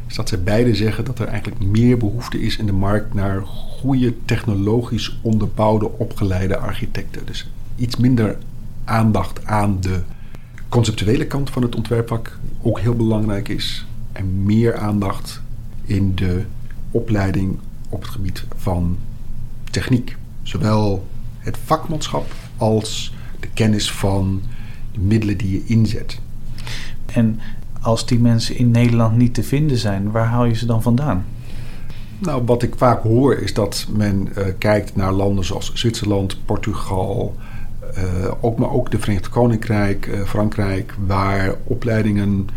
is 0.08 0.16
dat 0.16 0.30
ze 0.30 0.38
beide 0.38 0.76
zeggen 0.76 1.06
dat 1.06 1.20
er 1.20 1.28
eigenlijk 1.28 1.64
meer 1.64 1.98
behoefte 1.98 2.42
is 2.42 2.58
in 2.58 2.66
de 2.66 2.74
markt 2.74 3.14
naar 3.14 3.42
goede 3.46 4.14
technologisch 4.26 5.20
onderbouwde 5.22 5.92
opgeleide 5.98 6.58
architecten. 6.58 7.26
Dus 7.26 7.50
iets 7.76 7.96
minder 7.96 8.38
aandacht 8.84 9.46
aan 9.46 9.78
de 9.82 10.02
conceptuele 10.70 11.28
kant 11.28 11.50
van 11.50 11.62
het 11.62 11.76
ontwerpvak 11.76 12.40
ook 12.62 12.80
heel 12.80 12.96
belangrijk 12.96 13.48
is. 13.48 13.86
En 14.12 14.44
meer 14.44 14.78
aandacht 14.78 15.42
in 15.84 16.16
de 16.16 16.44
opleiding 16.92 17.58
op 17.90 18.02
het 18.02 18.12
gebied 18.12 18.44
van 18.56 18.98
techniek. 19.72 20.18
Zowel 20.44 21.08
het 21.40 21.58
vakmanschap 21.66 22.34
als 22.58 23.14
de 23.40 23.48
kennis 23.54 23.92
van 23.92 24.42
de 24.92 25.00
middelen 25.00 25.38
die 25.38 25.52
je 25.52 25.66
inzet. 25.66 26.20
En 27.06 27.40
als 27.86 28.06
die 28.06 28.20
mensen 28.20 28.58
in 28.58 28.72
Nederland 28.72 29.18
niet 29.18 29.34
te 29.34 29.44
vinden 29.44 29.78
zijn, 29.78 30.12
waar 30.12 30.26
haal 30.26 30.46
je 30.46 30.56
ze 30.56 30.66
dan 30.66 30.82
vandaan? 30.82 31.26
Nou, 32.18 32.44
wat 32.46 32.64
ik 32.64 32.74
vaak 32.78 33.02
hoor 33.02 33.36
is 33.36 33.54
dat 33.54 33.88
men 33.90 34.30
uh, 34.38 34.44
kijkt 34.58 34.96
naar 34.96 35.12
landen 35.12 35.46
zoals 35.46 35.72
Zwitserland, 35.74 36.46
Portugal, 36.46 37.36
uh, 37.98 38.32
ook, 38.42 38.58
maar 38.58 38.72
ook 38.72 38.92
de 38.92 39.00
Verenigd 39.00 39.30
Koninkrijk, 39.30 40.06
uh, 40.06 40.22
Frankrijk, 40.22 40.96
waar 41.06 41.56
opleidingen 41.64 42.48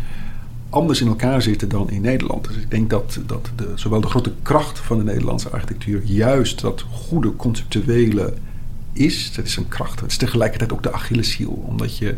anders 0.69 1.01
in 1.01 1.07
elkaar 1.07 1.41
zitten 1.41 1.69
dan 1.69 1.89
in 1.89 2.01
Nederland. 2.01 2.47
Dus 2.47 2.55
ik 2.55 2.71
denk 2.71 2.89
dat, 2.89 3.19
dat 3.25 3.49
de, 3.55 3.71
zowel 3.75 4.01
de 4.01 4.07
grote 4.07 4.33
kracht 4.41 4.79
van 4.79 4.97
de 4.97 5.03
Nederlandse 5.03 5.49
architectuur 5.49 6.01
juist 6.03 6.61
dat 6.61 6.85
goede 6.91 7.35
conceptuele 7.35 8.33
is. 8.93 9.33
Dat 9.35 9.45
is 9.45 9.57
een 9.57 9.67
kracht. 9.67 9.99
Het 9.99 10.09
is 10.11 10.17
tegelijkertijd 10.17 10.73
ook 10.73 10.83
de 10.83 10.91
Achilleshiel, 10.91 11.63
omdat 11.67 11.97
je 11.97 12.15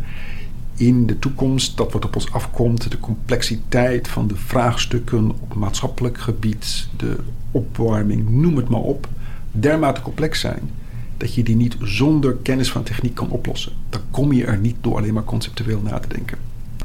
in 0.76 1.06
de 1.06 1.18
toekomst, 1.18 1.76
dat 1.76 1.92
wat 1.92 2.04
op 2.04 2.14
ons 2.14 2.32
afkomt, 2.32 2.90
de 2.90 3.00
complexiteit 3.00 4.08
van 4.08 4.26
de 4.26 4.36
vraagstukken 4.36 5.30
op 5.40 5.54
maatschappelijk 5.54 6.18
gebied, 6.18 6.88
de 6.96 7.16
opwarming, 7.50 8.28
noem 8.28 8.56
het 8.56 8.68
maar 8.68 8.80
op, 8.80 9.08
dermate 9.50 10.00
complex 10.00 10.40
zijn 10.40 10.70
dat 11.16 11.34
je 11.34 11.42
die 11.42 11.56
niet 11.56 11.76
zonder 11.80 12.36
kennis 12.36 12.70
van 12.70 12.82
techniek 12.82 13.14
kan 13.14 13.28
oplossen. 13.28 13.72
Dan 13.88 14.00
kom 14.10 14.32
je 14.32 14.44
er 14.44 14.58
niet 14.58 14.76
door 14.80 14.96
alleen 14.96 15.14
maar 15.14 15.24
conceptueel 15.24 15.80
na 15.82 15.98
te 15.98 16.08
denken. 16.08 16.38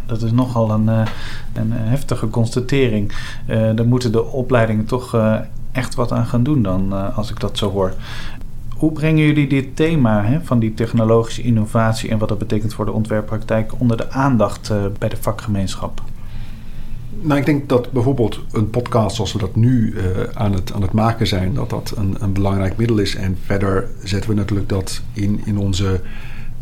Dat 0.06 0.22
is 0.22 0.32
nogal 0.32 0.72
een, 0.72 0.90
eh, 0.90 1.06
een 1.54 1.72
heftige 1.72 2.30
constatering. 2.30 3.12
Uh, 3.50 3.76
daar 3.76 3.88
moeten 3.88 4.12
de 4.12 4.24
opleidingen 4.24 4.86
toch 4.86 5.16
uh, 5.16 5.40
echt 5.72 5.96
wat 5.96 6.12
aan 6.12 6.26
gaan 6.26 6.44
doen 6.44 6.62
dan, 6.62 7.14
als 7.16 7.32
ik 7.32 7.40
dat 7.40 7.58
zo 7.58 7.72
hoor. 7.72 7.94
Hoe 8.78 8.92
brengen 8.92 9.26
jullie 9.26 9.48
dit 9.48 9.76
thema 9.76 10.24
hè, 10.24 10.42
van 10.42 10.60
die 10.60 10.74
technologische 10.74 11.42
innovatie 11.42 12.10
en 12.10 12.18
wat 12.18 12.30
dat 12.30 12.38
betekent 12.38 12.74
voor 12.74 12.86
de 12.86 12.92
ontwerppraktijk 12.92 13.72
onder 13.78 13.98
de 13.98 14.12
aandacht 14.12 14.72
bij 15.00 15.10
de 15.10 15.18
vakgemeenschap? 15.18 16.02
Nou, 17.22 17.40
ik 17.40 17.46
denk 17.46 17.70
dat 17.70 17.92
bijvoorbeeld 17.92 18.40
een 18.52 18.70
podcast 18.70 19.16
zoals 19.16 19.34
we 19.34 19.40
dat 19.40 19.56
nu 19.56 19.94
uh, 19.94 20.02
aan, 20.34 20.54
het, 20.54 20.74
aan 20.74 20.82
het 20.82 20.92
maken 20.92 21.28
zijn, 21.28 21.54
dat 21.54 21.70
dat 21.70 21.94
een, 21.96 22.16
een 22.20 22.34
belangrijk 22.34 22.78
middel 22.78 22.98
is. 22.98 23.16
En 23.16 23.38
verder 23.46 23.88
zetten 24.04 24.30
we 24.30 24.36
natuurlijk 24.36 24.70
dat 24.70 25.02
in, 25.14 25.42
in, 25.46 25.58
onze, 25.58 26.02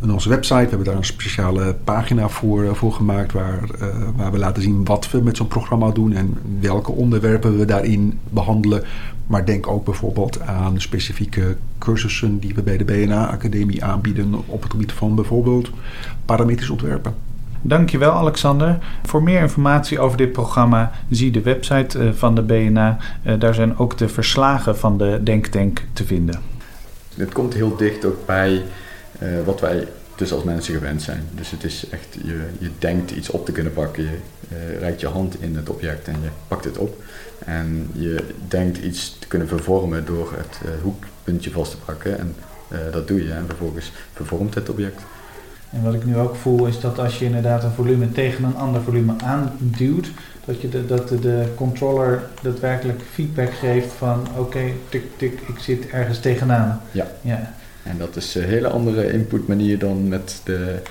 in 0.02 0.12
onze 0.12 0.30
website. 0.30 0.64
We 0.64 0.70
hebben 0.70 0.88
daar 0.88 0.96
een 0.96 1.06
speciale 1.06 1.76
pagina 1.84 2.30
voor, 2.30 2.64
uh, 2.64 2.74
voor 2.74 2.94
gemaakt 2.94 3.32
waar, 3.32 3.60
uh, 3.82 3.88
waar 4.16 4.32
we 4.32 4.38
laten 4.38 4.62
zien 4.62 4.86
wat 4.86 5.12
we 5.12 5.22
met 5.22 5.38
zo'n 5.38 5.48
programma 5.48 5.92
doen 5.92 6.14
en 6.14 6.38
welke 6.60 6.92
onderwerpen 6.92 7.58
we 7.58 7.66
daarin 7.66 8.20
behandelen. 8.30 8.84
Maar 9.28 9.46
denk 9.46 9.68
ook 9.68 9.86
bijvoorbeeld 9.86 10.42
aan 10.42 10.82
specifieke 10.82 11.56
cursussen 11.78 12.40
die 12.40 12.54
we 12.56 12.62
bij 12.62 12.78
de 12.78 12.86
BNA-academie 12.86 13.84
aanbieden 13.84 14.34
op 14.46 14.62
het 14.62 14.72
gebied 14.72 14.92
van 14.92 15.16
bijvoorbeeld 15.16 15.70
parametrisch 16.26 16.70
ontwerpen. 16.70 17.14
Dankjewel 17.68 18.12
Alexander. 18.12 18.78
Voor 19.04 19.24
meer 19.24 19.42
informatie 19.42 20.00
over 20.00 20.18
dit 20.18 20.32
programma 20.32 20.92
zie 21.10 21.32
de 21.32 21.42
website 21.42 22.00
eh, 22.00 22.10
van 22.12 22.36
de 22.36 22.42
BNA. 22.42 22.98
Eh, 23.24 23.40
daar 23.40 23.54
zijn 23.54 23.78
ook 23.78 23.98
de 23.98 24.10
verslagen 24.10 24.78
van 24.78 24.98
de 24.98 25.20
Denktank 25.24 25.84
te 25.94 26.06
vinden. 26.06 26.40
Het 27.16 27.34
komt 27.34 27.54
heel 27.54 27.76
dicht 27.76 28.06
ook 28.06 28.26
bij 28.26 28.64
uh, 29.20 29.30
wat 29.46 29.60
wij 29.60 29.88
dus 30.16 30.34
als 30.34 30.44
mensen 30.44 30.74
gewend 30.74 31.02
zijn. 31.02 31.24
Dus 31.32 31.52
het 31.52 31.64
is 31.64 31.90
echt, 31.90 32.08
je, 32.24 32.46
je 32.60 32.70
denkt 32.80 33.12
iets 33.12 33.30
op 33.30 33.46
te 33.46 33.52
kunnen 33.52 33.74
pakken. 33.74 34.04
Je 34.04 34.18
uh, 34.52 34.80
reikt 34.80 35.00
je 35.02 35.08
hand 35.08 35.42
in 35.42 35.56
het 35.56 35.70
object 35.70 36.08
en 36.08 36.22
je 36.22 36.30
pakt 36.48 36.64
het 36.64 36.78
op. 36.78 37.04
En 37.46 37.90
je 37.94 38.24
denkt 38.48 38.78
iets 38.78 39.18
te 39.20 39.28
kunnen 39.28 39.48
vervormen 39.48 40.06
door 40.06 40.34
het 40.36 40.60
uh, 40.66 40.82
hoekpuntje 40.82 41.52
vast 41.52 41.72
te 41.72 41.78
pakken. 41.78 42.20
En 42.20 42.36
dat 42.92 43.08
doe 43.08 43.24
je 43.24 43.32
en 43.32 43.46
vervolgens 43.48 43.92
vervormt 44.14 44.56
het 44.56 44.70
object. 44.70 45.02
En 45.76 45.84
wat 45.84 45.94
ik 45.94 46.06
nu 46.06 46.18
ook 46.18 46.36
voel 46.36 46.66
is 46.66 46.80
dat 46.80 47.00
als 47.00 47.20
je 47.20 47.26
inderdaad 47.26 47.64
een 47.64 47.72
volume 47.72 48.12
tegen 48.12 48.44
een 48.44 48.56
ander 48.56 48.82
volume 48.82 49.14
aanduwt, 49.24 50.08
dat, 50.46 50.62
je 50.62 50.70
de, 50.70 50.86
dat 50.86 51.08
de, 51.08 51.20
de 51.20 51.46
controller 51.56 52.24
daadwerkelijk 52.42 53.02
feedback 53.12 53.54
geeft 53.54 53.94
van 53.94 54.28
oké, 54.38 54.72
tik, 54.90 55.04
tik, 55.18 55.40
ik 55.48 55.60
zit 55.60 55.90
ergens 55.90 56.20
tegenaan. 56.20 56.82
Ja. 56.92 57.08
ja. 57.22 57.54
En 57.86 57.98
dat 57.98 58.16
is 58.16 58.36
een 58.36 58.44
hele 58.44 58.68
andere 58.68 59.12
inputmanier 59.12 59.80
dan 59.80 60.08
met 60.08 60.42
de 60.44 60.82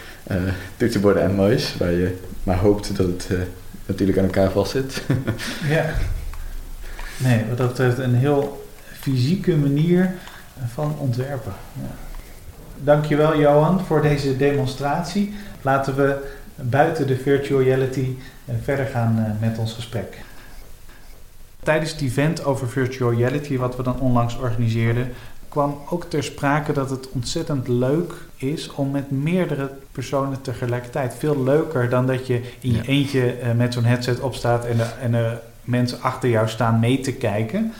uh, 0.79 1.23
en 1.23 1.35
muis, 1.35 1.77
waar 1.77 1.93
je 1.93 2.17
maar 2.43 2.59
hoopt 2.59 2.97
dat 2.97 3.07
het 3.07 3.29
uh, 3.33 3.39
natuurlijk 3.87 4.19
aan 4.19 4.25
elkaar 4.25 4.51
vast 4.51 4.71
zit. 4.71 5.03
ja. 5.77 5.95
Nee, 7.17 7.45
wat 7.49 7.59
dat 7.59 7.69
betreft 7.69 7.99
een 7.99 8.15
heel 8.15 8.67
fysieke 9.01 9.57
manier 9.57 10.15
van 10.73 10.95
ontwerpen. 10.99 11.53
Ja. 11.73 11.95
dankjewel 12.85 13.39
Johan 13.39 13.81
voor 13.81 14.03
deze 14.03 14.37
demonstratie. 14.37 15.35
Laten 15.63 15.97
we 15.97 16.17
buiten 16.55 17.07
de 17.07 17.17
virtual 17.17 17.63
reality 17.63 18.17
verder 18.63 18.87
gaan 18.87 19.37
met 19.41 19.59
ons 19.59 19.73
gesprek. 19.73 20.19
Tijdens 21.63 21.91
het 21.91 22.01
event 22.01 22.45
over 22.45 22.69
virtual 22.69 23.15
reality, 23.15 23.57
wat 23.57 23.77
we 23.77 23.83
dan 23.83 24.01
onlangs 24.01 24.37
organiseerden, 24.37 25.13
kwam 25.55 25.79
ook 25.89 26.05
ter 26.05 26.25
sprake 26.25 26.73
dat 26.73 26.91
het 26.91 27.09
ontzettend 27.11 27.69
leuk 27.69 28.13
is 28.37 28.71
om 28.71 28.91
met 28.91 29.11
meerdere 29.11 29.71
personen 29.93 30.43
tegelijkertijd. 30.43 31.15
Veel 31.19 31.43
leuker 31.43 31.89
dan 31.89 32.07
dat 32.07 32.27
je 32.27 32.41
in 32.61 32.73
je 32.73 32.83
eentje 32.87 33.41
uh, 33.41 33.53
met 33.53 33.73
zo'n 33.73 33.85
headset 33.85 34.21
opstaat 34.21 34.65
en 34.65 34.81
er, 34.81 34.95
en 35.01 35.15
er 35.15 35.41
mensen 35.63 36.01
achter 36.01 36.29
jou 36.29 36.49
staan 36.49 36.81
mee 36.81 37.01
te 37.01 37.13
kijken. 37.13 37.73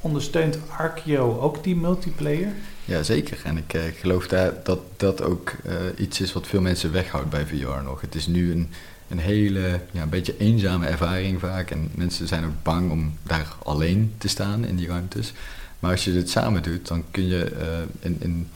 Ondersteunt 0.00 0.58
Arkio 0.78 1.38
ook 1.40 1.64
die 1.64 1.76
multiplayer? 1.76 2.52
Ja, 2.84 3.02
zeker. 3.02 3.38
En 3.44 3.56
ik 3.56 3.74
uh, 3.74 3.82
geloof 4.00 4.26
daar 4.26 4.52
dat 4.62 4.80
dat 4.96 5.22
ook 5.22 5.52
uh, 5.66 5.72
iets 5.96 6.20
is 6.20 6.32
wat 6.32 6.46
veel 6.46 6.60
mensen 6.60 6.92
weghoudt 6.92 7.30
bij 7.30 7.46
VR 7.46 7.82
nog. 7.84 8.00
Het 8.00 8.14
is 8.14 8.26
nu 8.26 8.52
een, 8.52 8.68
een 9.08 9.18
hele, 9.18 9.80
ja, 9.90 10.02
een 10.02 10.08
beetje 10.08 10.36
eenzame 10.38 10.86
ervaring 10.86 11.40
vaak. 11.40 11.70
En 11.70 11.90
mensen 11.94 12.28
zijn 12.28 12.44
ook 12.44 12.62
bang 12.62 12.90
om 12.90 13.18
daar 13.22 13.46
alleen 13.62 14.14
te 14.18 14.28
staan 14.28 14.64
in 14.64 14.76
die 14.76 14.88
ruimtes. 14.88 15.32
Maar 15.78 15.90
als 15.90 16.04
je 16.04 16.12
dit 16.12 16.30
samen 16.30 16.62
doet, 16.62 16.88
dan 16.88 17.04
kun 17.10 17.26
je 17.26 17.52
uh, 17.52 17.66
in, 18.00 18.16
in, 18.20 18.48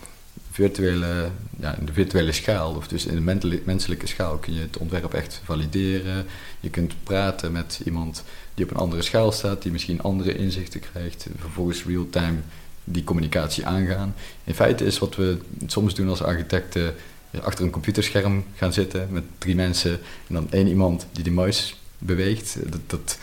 virtuele, 0.51 1.31
ja, 1.61 1.77
in 1.79 1.87
de 1.87 1.93
virtuele 1.93 2.33
schaal, 2.33 2.75
of 2.75 2.89
dus 2.89 3.07
in 3.07 3.25
de 3.25 3.61
menselijke 3.65 4.07
schaal, 4.07 4.37
kun 4.37 4.55
je 4.55 4.61
het 4.61 4.77
ontwerp 4.77 5.15
echt 5.15 5.41
valideren. 5.45 6.27
Je 6.61 6.71
kunt 6.71 6.95
praten 7.03 7.53
met 7.53 7.81
iemand 7.85 8.25
die 8.55 8.65
op 8.65 8.71
een 8.71 8.77
andere 8.77 9.03
schaal 9.03 9.33
staat, 9.33 9.63
die 9.63 9.73
misschien 9.73 10.03
andere 10.03 10.37
inzichten 10.37 10.81
krijgt, 10.81 11.27
vervolgens 11.39 11.85
real-time 11.85 12.39
die 12.85 13.05
communicatie 13.05 13.67
aangaan. 13.67 14.15
In 14.45 14.55
feite 14.55 14.85
is 14.85 14.99
wat 14.99 15.17
we 15.17 15.39
soms 15.67 15.95
doen 15.95 16.09
als 16.09 16.23
architecten 16.23 16.95
achter 17.41 17.65
een 17.65 17.71
computerscherm 17.71 18.45
gaan 18.55 18.73
zitten 18.73 19.09
met 19.11 19.25
drie 19.39 19.55
mensen 19.55 19.93
en 20.27 20.35
dan 20.35 20.47
één 20.51 20.67
iemand 20.67 21.07
die 21.13 21.25
de 21.25 21.31
muis 21.31 21.81
beweegt. 21.99 22.57
Dat, 22.67 22.81
dat 22.87 23.19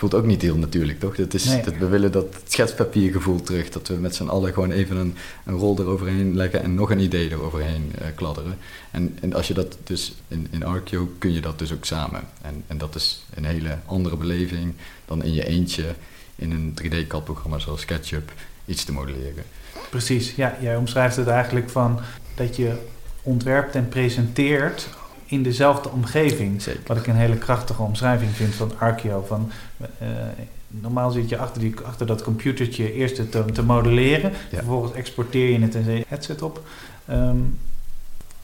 voelt 0.00 0.14
ook 0.14 0.24
niet 0.24 0.42
heel 0.42 0.56
natuurlijk, 0.56 1.00
toch? 1.00 1.16
Dat 1.16 1.34
is, 1.34 1.44
dat 1.44 1.76
we 1.78 1.88
willen 1.88 2.12
dat 2.12 2.26
schetspapiergevoel 2.46 3.42
terug. 3.42 3.70
Dat 3.70 3.88
we 3.88 3.94
met 3.94 4.14
z'n 4.14 4.26
allen 4.26 4.52
gewoon 4.52 4.70
even 4.70 4.96
een, 4.96 5.14
een 5.44 5.54
rol 5.54 5.78
eroverheen 5.78 6.36
leggen 6.36 6.62
en 6.62 6.74
nog 6.74 6.90
een 6.90 6.98
idee 6.98 7.30
eroverheen 7.30 7.92
uh, 8.00 8.06
kladderen. 8.14 8.58
En, 8.90 9.18
en 9.20 9.34
als 9.34 9.48
je 9.48 9.54
dat 9.54 9.76
dus 9.84 10.14
in, 10.28 10.46
in 10.50 10.64
Archeo 10.64 11.10
kun 11.18 11.32
je 11.32 11.40
dat 11.40 11.58
dus 11.58 11.72
ook 11.72 11.84
samen. 11.84 12.20
En, 12.42 12.64
en 12.66 12.78
dat 12.78 12.94
is 12.94 13.24
een 13.34 13.44
hele 13.44 13.78
andere 13.86 14.16
beleving 14.16 14.74
dan 15.04 15.22
in 15.22 15.32
je 15.32 15.46
eentje 15.46 15.84
in 16.36 16.50
een 16.50 16.74
3D-CAD-programma 16.82 17.58
zoals 17.58 17.80
SketchUp 17.80 18.32
iets 18.64 18.84
te 18.84 18.92
modelleren. 18.92 19.44
Precies, 19.90 20.34
ja. 20.34 20.56
Jij 20.60 20.76
omschrijft 20.76 21.16
het 21.16 21.28
eigenlijk 21.28 21.70
van 21.70 22.00
dat 22.34 22.56
je 22.56 22.76
ontwerpt 23.22 23.74
en 23.74 23.88
presenteert 23.88 24.88
in 25.30 25.42
dezelfde 25.42 25.88
omgeving. 25.88 26.62
Zeker. 26.62 26.80
Wat 26.86 26.96
ik 26.96 27.06
een 27.06 27.16
hele 27.16 27.36
krachtige 27.36 27.82
omschrijving 27.82 28.30
vind 28.30 28.54
van 28.54 28.72
Archeo. 28.78 29.24
Van, 29.26 29.50
uh, 29.78 30.08
normaal 30.68 31.10
zit 31.10 31.28
je 31.28 31.38
achter, 31.38 31.60
die, 31.60 31.74
achter 31.84 32.06
dat 32.06 32.22
computertje 32.22 32.92
eerst 32.92 33.16
het 33.16 33.30
te, 33.30 33.44
te 33.44 33.62
modelleren. 33.62 34.32
Vervolgens 34.52 34.92
exporteer 34.92 35.50
je 35.50 35.60
het 35.60 35.74
en 35.74 35.84
zet 35.84 35.96
je 35.96 36.04
headset 36.08 36.42
op. 36.42 36.62
Um, 37.10 37.58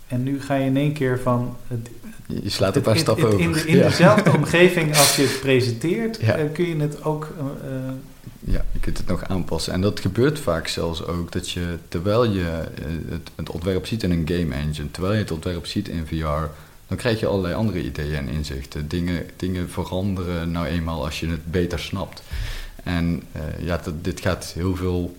en 0.06 0.22
nu 0.22 0.40
ga 0.40 0.54
je 0.54 0.64
in 0.64 0.76
één 0.76 0.92
keer 0.92 1.20
van... 1.20 1.56
Het, 1.66 1.88
je 2.26 2.50
slaat 2.50 2.76
een 2.76 2.82
paar 2.82 2.98
stappen 2.98 3.26
over. 3.26 3.40
In, 3.40 3.66
in 3.66 3.78
dezelfde 3.78 4.32
omgeving 4.38 4.96
als 4.96 5.16
je 5.16 5.22
het 5.22 5.40
presenteert, 5.40 6.20
ja. 6.20 6.38
uh, 6.38 6.52
kun 6.52 6.66
je 6.66 6.76
het 6.76 7.04
ook... 7.04 7.34
Uh, 7.38 7.92
ja, 8.40 8.64
je 8.72 8.78
kunt 8.80 8.98
het 8.98 9.06
nog 9.06 9.24
aanpassen. 9.24 9.72
En 9.72 9.80
dat 9.80 10.00
gebeurt 10.00 10.38
vaak 10.38 10.68
zelfs 10.68 11.06
ook 11.06 11.32
dat 11.32 11.50
je, 11.50 11.78
terwijl 11.88 12.24
je 12.24 12.64
het, 13.08 13.30
het 13.34 13.50
ontwerp 13.50 13.86
ziet 13.86 14.02
in 14.02 14.10
een 14.10 14.28
game 14.28 14.54
engine, 14.54 14.90
terwijl 14.90 15.14
je 15.14 15.20
het 15.20 15.30
ontwerp 15.30 15.66
ziet 15.66 15.88
in 15.88 16.06
VR, 16.06 16.48
dan 16.86 16.96
krijg 16.96 17.20
je 17.20 17.26
allerlei 17.26 17.54
andere 17.54 17.82
ideeën 17.82 18.14
en 18.14 18.28
inzichten. 18.28 18.88
Dingen, 18.88 19.26
dingen 19.36 19.70
veranderen 19.70 20.50
nou 20.50 20.66
eenmaal 20.66 21.04
als 21.04 21.20
je 21.20 21.28
het 21.28 21.50
beter 21.50 21.78
snapt. 21.78 22.22
En 22.82 23.22
uh, 23.36 23.66
ja, 23.66 23.80
dit 24.00 24.20
gaat 24.20 24.52
heel 24.54 24.76
veel 24.76 25.16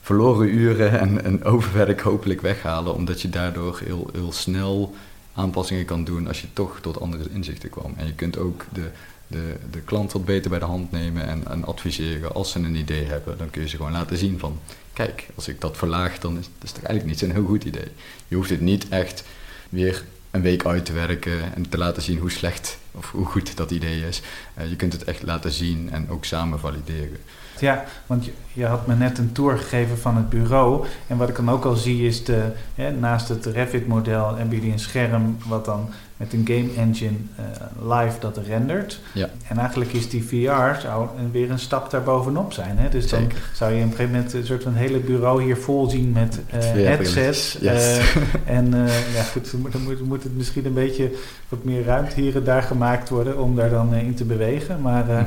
verloren 0.00 0.48
uren 0.48 1.22
en, 1.24 1.44
overwerk 1.44 2.00
hopelijk 2.00 2.40
weghalen, 2.40 2.94
omdat 2.94 3.20
je 3.20 3.28
daardoor 3.28 3.80
heel, 3.84 4.10
heel 4.12 4.32
snel 4.32 4.94
aanpassingen 5.34 5.84
kan 5.84 6.04
doen 6.04 6.26
als 6.26 6.40
je 6.40 6.52
toch 6.52 6.78
tot 6.80 7.00
andere 7.00 7.24
inzichten 7.32 7.70
kwam. 7.70 7.94
En 7.96 8.06
je 8.06 8.12
kunt 8.12 8.38
ook 8.38 8.64
de, 8.72 8.90
de, 9.26 9.56
de 9.70 9.80
klant 9.80 10.12
wat 10.12 10.24
beter 10.24 10.50
bij 10.50 10.58
de 10.58 10.64
hand 10.64 10.90
nemen 10.90 11.26
en, 11.26 11.48
en 11.48 11.64
adviseren 11.64 12.34
als 12.34 12.50
ze 12.50 12.58
een 12.58 12.74
idee 12.74 13.04
hebben. 13.04 13.38
Dan 13.38 13.50
kun 13.50 13.62
je 13.62 13.68
ze 13.68 13.76
gewoon 13.76 13.92
laten 13.92 14.16
zien 14.16 14.38
van, 14.38 14.58
kijk, 14.92 15.28
als 15.34 15.48
ik 15.48 15.60
dat 15.60 15.76
verlaag, 15.76 16.18
dan 16.18 16.38
is 16.38 16.48
dat 16.58 16.72
eigenlijk 16.72 17.04
niet 17.04 17.18
zo'n 17.18 17.30
heel 17.30 17.44
goed 17.44 17.64
idee. 17.64 17.88
Je 18.28 18.36
hoeft 18.36 18.50
het 18.50 18.60
niet 18.60 18.88
echt 18.88 19.24
weer 19.68 20.04
een 20.38 20.44
week 20.44 20.66
uit 20.66 20.84
te 20.84 20.92
werken 20.92 21.54
en 21.54 21.68
te 21.68 21.78
laten 21.78 22.02
zien 22.02 22.18
hoe 22.18 22.30
slecht 22.30 22.78
of 22.92 23.10
hoe 23.10 23.24
goed 23.24 23.56
dat 23.56 23.70
idee 23.70 24.06
is. 24.08 24.22
Uh, 24.58 24.68
je 24.68 24.76
kunt 24.76 24.92
het 24.92 25.04
echt 25.04 25.22
laten 25.22 25.52
zien 25.52 25.90
en 25.92 26.10
ook 26.10 26.24
samen 26.24 26.60
valideren. 26.60 27.16
Ja, 27.60 27.84
want 28.06 28.24
je, 28.24 28.32
je, 28.52 28.66
had 28.66 28.86
me 28.86 28.94
net 28.94 29.18
een 29.18 29.32
tour 29.32 29.58
gegeven 29.58 29.98
van 29.98 30.16
het 30.16 30.28
bureau. 30.28 30.86
En 31.06 31.16
wat 31.16 31.28
ik 31.28 31.36
dan 31.36 31.50
ook 31.50 31.64
al 31.64 31.74
zie 31.74 32.06
is, 32.06 32.24
de, 32.24 32.52
hè, 32.74 32.90
naast 32.90 33.28
het 33.28 33.46
Revit-model 33.46 34.36
hebben 34.36 34.56
jullie 34.56 34.72
een 34.72 34.78
scherm 34.78 35.36
wat 35.46 35.64
dan 35.64 35.90
met 36.18 36.32
een 36.32 36.44
game 36.46 36.68
engine 36.76 37.16
uh, 37.40 37.98
live 37.98 38.18
dat 38.20 38.36
rendert. 38.36 39.00
Ja. 39.14 39.28
En 39.48 39.58
eigenlijk 39.58 39.92
is 39.92 40.08
die 40.08 40.24
VR 40.24 40.80
zou 40.80 41.08
weer 41.32 41.50
een 41.50 41.58
stap 41.58 41.90
daarbovenop 41.90 42.52
zijn. 42.52 42.78
Hè? 42.78 42.88
Dus 42.88 43.08
dan 43.08 43.30
zou 43.54 43.72
je 43.72 43.76
op 43.78 43.82
een 43.84 43.90
gegeven 43.90 44.12
moment 44.12 44.32
een 44.32 44.46
soort 44.46 44.62
van 44.62 44.74
hele 44.74 44.98
bureau 44.98 45.42
hier 45.42 45.56
vol 45.56 45.90
zien 45.90 46.12
met 46.12 46.40
uh, 46.54 46.60
headsets. 46.60 47.56
Yes. 47.60 47.98
Uh, 47.98 48.24
en 48.56 48.70
ja, 49.14 49.22
goed, 49.22 49.50
dan 49.72 49.82
moet, 49.82 50.00
moet, 50.00 50.22
het 50.22 50.36
misschien 50.36 50.66
een 50.66 50.74
beetje 50.74 51.10
wat 51.48 51.64
meer 51.64 51.84
ruimte 51.84 52.20
hier 52.20 52.36
en 52.36 52.44
daar 52.44 52.62
gemaakt 52.62 53.08
worden 53.08 53.38
om 53.38 53.56
daar 53.56 53.70
dan 53.70 53.94
in 53.94 54.14
te 54.14 54.24
bewegen. 54.24 54.80
Maar 54.80 55.04
mm 55.04 55.10
-hmm. 55.10 55.26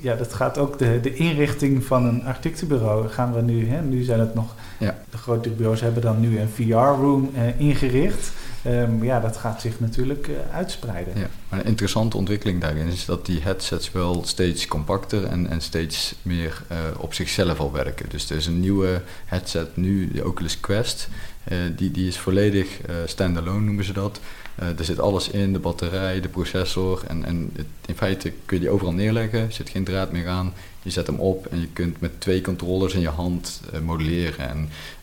ja, 0.00 0.14
dat 0.14 0.32
gaat 0.32 0.58
ook 0.58 0.78
de, 0.78 1.00
de 1.02 1.14
inrichting 1.14 1.84
van 1.84 2.04
een 2.04 2.24
architectenbureau 2.24 3.08
gaan 3.08 3.34
we 3.34 3.42
nu. 3.42 3.68
Hè? 3.68 3.82
Nu 3.82 4.02
zijn 4.02 4.20
het 4.20 4.34
nog, 4.34 4.54
ja. 4.78 4.94
de 5.10 5.18
grote 5.18 5.50
bureaus 5.50 5.80
hebben 5.80 6.02
dan 6.02 6.20
nu 6.20 6.38
een 6.38 6.48
VR-room 6.48 7.30
ingericht. 7.56 8.32
Um, 8.66 9.04
ja, 9.04 9.20
dat 9.20 9.36
gaat 9.36 9.60
zich 9.60 9.80
natuurlijk 9.80 10.28
uh, 10.28 10.36
uitspreiden. 10.52 11.18
Ja, 11.18 11.28
maar 11.48 11.58
een 11.58 11.66
interessante 11.66 12.16
ontwikkeling 12.16 12.60
daarin 12.60 12.86
is 12.86 13.04
dat 13.04 13.26
die 13.26 13.40
headsets 13.40 13.92
wel 13.92 14.22
steeds 14.24 14.66
compacter 14.66 15.24
en, 15.24 15.46
en 15.50 15.60
steeds 15.60 16.14
meer 16.22 16.62
uh, 16.72 16.78
op 16.98 17.14
zichzelf 17.14 17.58
al 17.58 17.72
werken. 17.72 18.08
Dus 18.08 18.30
er 18.30 18.36
is 18.36 18.46
een 18.46 18.60
nieuwe 18.60 19.02
headset 19.24 19.76
nu, 19.76 20.10
de 20.12 20.26
Oculus 20.26 20.60
Quest. 20.60 21.08
Uh, 21.48 21.58
die, 21.76 21.90
die 21.90 22.08
is 22.08 22.18
volledig 22.18 22.68
standalone 23.04 23.60
noemen 23.60 23.84
ze 23.84 23.92
dat. 23.92 24.20
er 24.56 24.84
zit 24.84 25.00
alles 25.00 25.28
in, 25.28 25.52
de 25.52 25.58
batterij, 25.58 26.20
de 26.20 26.28
processor. 26.28 27.02
En, 27.08 27.24
en 27.24 27.52
in 27.86 27.96
feite 27.96 28.32
kun 28.44 28.56
je 28.56 28.62
die 28.62 28.72
overal 28.72 28.92
neerleggen, 28.92 29.40
er 29.40 29.52
zit 29.52 29.68
geen 29.68 29.84
draad 29.84 30.12
meer 30.12 30.28
aan. 30.28 30.52
Je 30.82 30.90
zet 30.90 31.06
hem 31.06 31.18
op 31.18 31.46
en 31.46 31.60
je 31.60 31.68
kunt 31.72 32.00
met 32.00 32.20
twee 32.20 32.40
controllers 32.40 32.94
in 32.94 33.00
je 33.00 33.08
hand 33.08 33.60
modelleren 33.82 34.48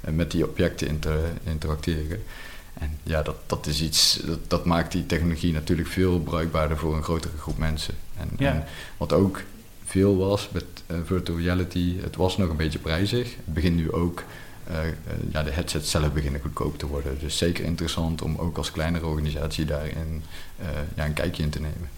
en 0.02 0.16
met 0.16 0.32
die 0.32 0.48
objecten 0.48 0.88
inter, 0.88 1.20
interacteren. 1.44 2.24
En 2.74 2.98
ja, 3.04 3.22
dat, 3.22 3.36
dat 3.46 3.68
is 3.68 3.82
iets, 3.82 4.20
dat, 4.26 4.40
dat, 4.48 4.66
maakt 4.66 4.92
die 4.92 5.06
technologie 5.06 5.54
natuurlijk 5.54 5.88
veel 5.88 6.20
bruikbaarder 6.20 6.78
voor 6.78 6.96
een 6.96 7.04
grotere 7.04 7.38
groep 7.38 7.58
mensen. 7.58 7.94
En, 8.18 8.30
ja. 8.38 8.54
en 8.54 8.64
wat 8.98 9.14
ook 9.14 9.42
veel 9.86 10.18
was 10.18 10.50
met 10.52 10.66
uh, 10.88 10.98
virtual 11.04 11.38
reality, 11.38 11.96
het 12.02 12.16
was 12.16 12.38
nog 12.38 12.50
een 12.50 12.56
beetje 12.56 12.80
prijzig. 12.80 13.36
Het 13.46 13.54
begint 13.54 13.76
nu 13.76 13.92
ook, 13.92 14.24
uh, 14.70 14.76
uh, 14.76 14.84
ja, 15.32 15.44
de 15.44 15.52
headsets 15.52 15.92
zelf 15.92 16.14
beginnen 16.14 16.42
goedkoop 16.42 16.78
te 16.78 16.88
worden. 16.88 17.20
Dus 17.20 17.38
zeker 17.38 17.64
interessant 17.64 18.22
om 18.22 18.38
ook 18.38 18.58
als 18.58 18.72
kleinere 18.72 19.06
organisatie 19.06 19.66
daarin 19.66 20.24
ja, 20.96 21.06
een 21.06 21.14
kijkje 21.14 21.44
in 21.44 21.50
te 21.50 21.60
nemen. 21.60 21.90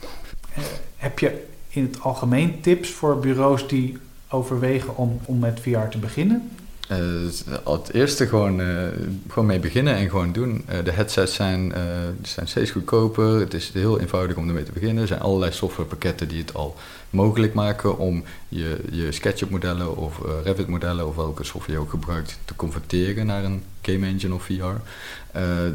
heb 0.96 1.20
je 1.20 1.48
in 1.68 1.84
het 1.84 2.02
algemeen 2.02 2.62
tips 2.62 2.90
voor 2.90 3.20
bureaus 3.20 3.68
die 3.68 3.98
overwegen 4.30 4.98
om, 4.98 5.20
om 5.26 5.40
met 5.40 5.60
VR 5.60 5.88
te 5.90 5.98
beginnen? 5.98 6.52
Uh, 6.92 7.32
het 7.66 7.94
eerste 7.94 8.28
gewoon, 8.28 8.60
uh, 8.60 8.88
gewoon 9.28 9.46
mee 9.46 9.60
beginnen 9.60 9.96
en 9.96 10.10
gewoon 10.10 10.32
doen. 10.32 10.66
Uh, 10.70 10.84
de 10.84 10.92
headsets 10.92 11.34
zijn, 11.34 11.74
zijn 12.22 12.48
steeds 12.48 12.72
goedkoper. 12.72 13.40
Het 13.40 13.54
is 13.54 13.72
heel 13.74 14.00
eenvoudig 14.00 14.38
om 14.38 14.48
ermee 14.48 14.64
te 14.64 14.72
beginnen. 14.72 15.02
Er 15.02 15.08
zijn 15.08 15.20
allerlei 15.20 15.52
softwarepakketten 15.52 16.28
die 16.28 16.42
het 16.42 16.54
al 16.54 16.76
mogelijk 17.10 17.54
maken 17.54 17.98
om 17.98 18.24
je, 18.48 18.80
je 18.92 19.12
SketchUp 19.12 19.50
modellen 19.50 19.98
of 19.98 20.20
Revit 20.44 20.68
modellen 20.68 21.08
of 21.08 21.16
welke 21.16 21.44
software 21.44 21.80
je 21.80 21.86
ook 21.86 21.90
gebruikt 21.90 22.40
te 22.46 22.56
converteren 22.56 23.26
naar 23.26 23.44
een 23.44 23.64
game 23.82 24.06
engine 24.06 24.34
of 24.34 24.44
VR. 24.44 24.52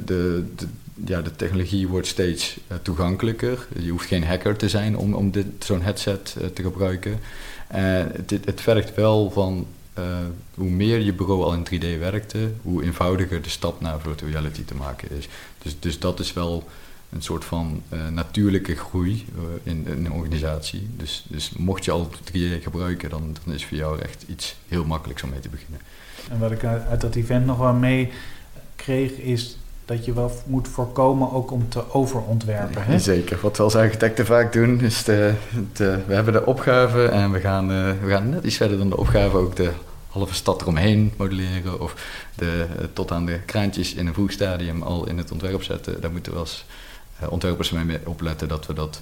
de, 0.04 0.44
de, 0.56 0.66
ja, 1.04 1.22
de 1.22 1.36
technologie 1.36 1.88
wordt 1.88 2.06
steeds 2.06 2.60
toegankelijker. 2.82 3.66
Je 3.78 3.90
hoeft 3.90 4.06
geen 4.06 4.24
hacker 4.24 4.56
te 4.56 4.68
zijn 4.68 4.96
om, 4.96 5.14
om 5.14 5.32
zo'n 5.58 5.82
headset 5.82 6.36
te 6.54 6.62
gebruiken. 6.62 7.20
het, 7.66 8.30
het 8.44 8.60
vergt 8.60 8.94
wel 8.94 9.30
van 9.30 9.66
hoe 10.54 10.70
meer 10.70 10.98
je 10.98 11.12
bureau 11.12 11.42
al 11.42 11.54
in 11.54 11.66
3D 11.66 11.98
werkte, 11.98 12.52
hoe 12.62 12.84
eenvoudiger 12.84 13.42
de 13.42 13.48
stap 13.48 13.80
naar 13.80 14.00
virtual 14.00 14.30
reality 14.30 14.64
te 14.64 14.74
maken 14.74 15.16
is. 15.16 15.28
Dus, 15.62 15.76
dus 15.80 15.98
dat 15.98 16.20
is 16.20 16.32
wel 16.32 16.68
een 17.10 17.22
soort 17.22 17.44
van 17.44 17.82
uh, 17.92 18.08
natuurlijke 18.08 18.76
groei 18.76 19.26
uh, 19.36 19.42
in, 19.62 19.86
een 19.88 20.12
organisatie. 20.12 20.88
Dus, 20.96 21.24
dus 21.28 21.50
mocht 21.50 21.84
je 21.84 21.90
al 21.90 22.10
3D 22.32 22.62
gebruiken, 22.62 23.10
dan, 23.10 23.36
dan 23.44 23.54
is 23.54 23.64
voor 23.64 23.76
jou 23.76 24.00
echt 24.00 24.24
iets 24.28 24.56
heel 24.68 24.84
makkelijks 24.84 25.22
om 25.22 25.30
mee 25.30 25.40
te 25.40 25.48
beginnen. 25.48 25.80
En 26.30 26.38
wat 26.38 26.50
ik 26.50 26.64
uit 26.64 27.00
dat 27.00 27.14
event 27.14 27.46
nog 27.46 27.58
wel 27.58 27.74
mee 27.74 28.12
kreeg 28.76 29.12
is 29.12 29.56
dat 29.90 30.04
je 30.04 30.12
wel 30.12 30.32
moet 30.46 30.68
voorkomen 30.68 31.32
ook 31.32 31.50
om 31.50 31.68
te 31.68 31.92
overontwerpen. 31.92 33.00
Zeker. 33.00 33.38
Wat 33.42 33.56
we 33.56 33.62
als 33.62 33.76
architecten 33.76 34.26
vaak 34.26 34.52
doen 34.52 34.80
is 34.80 35.04
de, 35.04 35.34
de 35.72 35.98
we 36.06 36.14
hebben 36.14 36.32
de 36.32 36.46
opgave 36.46 37.04
en 37.04 37.30
we 37.30 37.40
gaan, 37.40 37.70
uh, 37.70 37.90
we 38.02 38.10
gaan 38.10 38.28
net 38.28 38.44
iets 38.44 38.56
verder 38.56 38.78
dan 38.78 38.88
de 38.88 38.96
opgave 38.96 39.36
ook 39.36 39.56
de 39.56 39.70
halve 40.08 40.34
stad 40.34 40.62
eromheen 40.62 41.12
modelleren 41.16 41.80
of 41.80 41.94
de, 42.34 42.66
uh, 42.78 42.84
tot 42.92 43.10
aan 43.10 43.26
de 43.26 43.38
kraantjes 43.38 43.94
in 43.94 44.06
een 44.06 44.14
vroeg 44.14 44.32
stadium 44.32 44.82
al 44.82 45.08
in 45.08 45.18
het 45.18 45.32
ontwerp 45.32 45.62
zetten. 45.62 46.00
Daar 46.00 46.12
moeten 46.12 46.32
we 46.32 46.38
als 46.38 46.64
uh, 47.22 47.32
ontwerpers 47.32 47.70
mee 47.70 47.98
opletten 48.04 48.48
dat 48.48 48.66
we 48.66 48.72
dat 48.72 49.00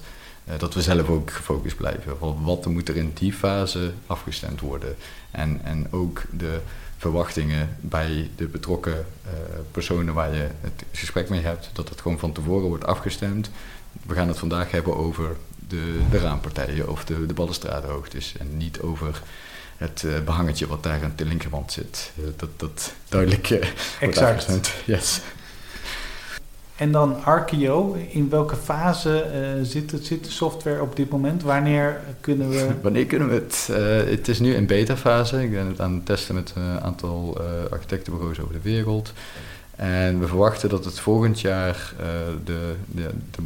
dat 0.57 0.73
we 0.73 0.81
zelf 0.81 1.09
ook 1.09 1.31
gefocust 1.31 1.75
blijven. 1.75 2.17
Wat 2.19 2.65
moet 2.65 2.89
er 2.89 2.95
in 2.95 3.11
die 3.13 3.33
fase 3.33 3.91
afgestemd 4.07 4.59
worden? 4.59 4.95
En, 5.31 5.61
en 5.63 5.87
ook 5.91 6.21
de 6.31 6.59
verwachtingen 6.97 7.75
bij 7.79 8.29
de 8.35 8.45
betrokken 8.45 9.05
uh, 9.25 9.31
personen 9.71 10.13
waar 10.13 10.35
je 10.35 10.47
het 10.61 10.83
gesprek 10.91 11.29
mee 11.29 11.41
hebt, 11.41 11.69
dat 11.73 11.89
het 11.89 12.01
gewoon 12.01 12.19
van 12.19 12.31
tevoren 12.31 12.67
wordt 12.67 12.85
afgestemd. 12.85 13.49
We 14.05 14.13
gaan 14.13 14.27
het 14.27 14.39
vandaag 14.39 14.71
hebben 14.71 14.97
over 14.97 15.35
de, 15.67 15.99
de 16.11 16.17
raampartijen 16.17 16.89
of 16.89 17.05
de, 17.05 17.25
de 17.25 17.33
balustradehoogtes 17.33 18.37
en 18.37 18.57
niet 18.57 18.81
over 18.81 19.21
het 19.77 20.03
uh, 20.05 20.19
behangetje 20.25 20.67
wat 20.67 20.83
daar 20.83 21.03
aan 21.03 21.13
de 21.15 21.25
linkerwand 21.25 21.71
zit. 21.71 22.11
Uh, 22.19 22.25
dat 22.35 22.49
dat 22.55 22.93
duidelijk 23.09 23.47
wordt 24.01 24.17
afgestemd. 24.17 24.71
Yes. 24.85 25.21
En 26.79 26.91
dan 26.91 27.23
Archeo, 27.23 27.97
in 28.09 28.29
welke 28.29 28.55
fase 28.55 29.25
uh, 29.33 29.65
zit, 29.65 29.91
het, 29.91 30.05
zit 30.05 30.23
de 30.23 30.31
software 30.31 30.81
op 30.81 30.95
dit 30.95 31.09
moment? 31.09 31.43
Wanneer 31.43 32.01
kunnen 32.19 32.49
we... 32.49 32.69
Wanneer 32.81 33.05
kunnen 33.05 33.27
we 33.29 33.33
het? 33.33 33.67
Uh, 33.71 34.11
het 34.11 34.27
is 34.27 34.39
nu 34.39 34.53
in 34.55 34.65
beta-fase. 34.65 35.43
Ik 35.43 35.51
ben 35.51 35.67
het 35.67 35.81
aan 35.81 35.93
het 35.93 36.05
testen 36.05 36.35
met 36.35 36.53
een 36.55 36.81
aantal 36.81 37.37
uh, 37.41 37.71
architectenbureaus 37.71 38.39
over 38.39 38.53
de 38.53 38.61
wereld. 38.61 39.13
En 39.75 40.19
we 40.19 40.27
verwachten 40.27 40.69
dat 40.69 40.85
het 40.85 40.99
volgend 40.99 41.41
jaar 41.41 41.93
de, 42.45 42.75
de, 42.91 43.09
de, 43.31 43.41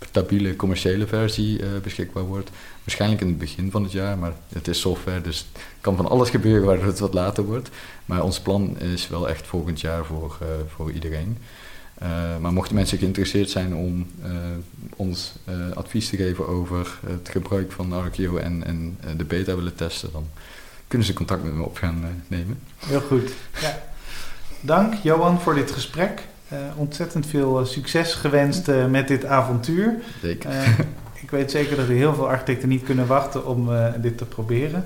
stabiele 0.00 0.56
commerciële 0.56 1.06
versie 1.06 1.60
beschikbaar 1.82 2.22
wordt. 2.22 2.50
Waarschijnlijk 2.84 3.20
in 3.20 3.28
het 3.28 3.38
begin 3.38 3.70
van 3.70 3.82
het 3.82 3.92
jaar, 3.92 4.18
maar 4.18 4.32
het 4.52 4.68
is 4.68 4.80
software, 4.80 5.20
dus 5.20 5.38
het 5.52 5.62
kan 5.80 5.96
van 5.96 6.08
alles 6.08 6.30
gebeuren 6.30 6.66
waardoor 6.66 6.86
het 6.86 6.98
wat 6.98 7.14
later 7.14 7.44
wordt. 7.44 7.70
Maar 8.04 8.22
ons 8.22 8.40
plan 8.40 8.78
is 8.78 9.08
wel 9.08 9.28
echt 9.28 9.46
volgend 9.46 9.80
jaar 9.80 10.04
voor, 10.04 10.38
voor 10.68 10.90
iedereen. 10.90 11.38
Uh, 12.02 12.08
maar 12.40 12.52
mochten 12.52 12.74
mensen 12.74 12.98
geïnteresseerd 12.98 13.50
zijn 13.50 13.74
om 13.74 14.06
uh, 14.24 14.30
ons 14.96 15.32
uh, 15.48 15.76
advies 15.76 16.08
te 16.08 16.16
geven 16.16 16.48
over 16.48 16.98
het 17.06 17.28
gebruik 17.28 17.72
van 17.72 17.92
Archeo 17.92 18.36
en, 18.36 18.64
en 18.66 18.98
de 19.16 19.24
beta 19.24 19.54
willen 19.54 19.74
testen, 19.74 20.12
dan 20.12 20.26
kunnen 20.86 21.06
ze 21.06 21.12
contact 21.12 21.44
met 21.44 21.54
me 21.54 21.62
op 21.62 21.76
gaan 21.76 22.24
nemen. 22.28 22.58
Heel 22.78 23.00
goed. 23.00 23.32
Ja. 23.60 23.78
Dank 24.60 24.94
Johan 24.94 25.40
voor 25.40 25.54
dit 25.54 25.70
gesprek. 25.70 26.22
ontzettend 26.76 27.26
veel 27.26 27.66
succes 27.66 28.14
gewenst 28.14 28.66
met 28.90 29.08
dit 29.08 29.24
avontuur. 29.24 29.94
Zeker. 30.22 30.50
ik 31.22 31.30
weet 31.30 31.50
zeker 31.50 31.76
dat 31.76 31.88
er 31.88 31.94
heel 31.94 32.14
veel 32.14 32.28
architecten 32.28 32.68
niet 32.68 32.84
kunnen 32.84 33.06
wachten 33.06 33.46
om 33.46 33.68
dit 34.00 34.18
te 34.18 34.24
proberen. 34.24 34.84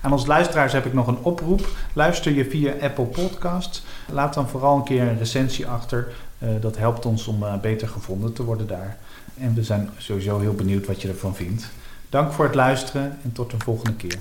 Aan 0.00 0.12
ons 0.12 0.26
luisteraars 0.26 0.72
heb 0.72 0.86
ik 0.86 0.92
nog 0.92 1.06
een 1.06 1.18
oproep. 1.22 1.68
Luister 1.92 2.32
je 2.32 2.44
via 2.44 2.72
Apple 2.80 3.04
Podcasts. 3.04 3.82
Laat 4.12 4.34
dan 4.34 4.48
vooral 4.48 4.76
een 4.76 4.84
keer 4.84 5.02
een 5.02 5.18
recensie 5.18 5.66
achter. 5.66 6.12
Uh, 6.38 6.48
dat 6.60 6.76
helpt 6.76 7.06
ons 7.06 7.26
om 7.26 7.42
uh, 7.42 7.60
beter 7.60 7.88
gevonden 7.88 8.32
te 8.32 8.44
worden 8.44 8.66
daar. 8.66 8.96
En 9.38 9.54
we 9.54 9.62
zijn 9.62 9.90
sowieso 9.98 10.40
heel 10.40 10.54
benieuwd 10.54 10.86
wat 10.86 11.02
je 11.02 11.08
ervan 11.08 11.34
vindt. 11.34 11.66
Dank 12.08 12.32
voor 12.32 12.44
het 12.44 12.54
luisteren 12.54 13.18
en 13.22 13.32
tot 13.32 13.52
een 13.52 13.62
volgende 13.62 13.94
keer. 13.94 14.18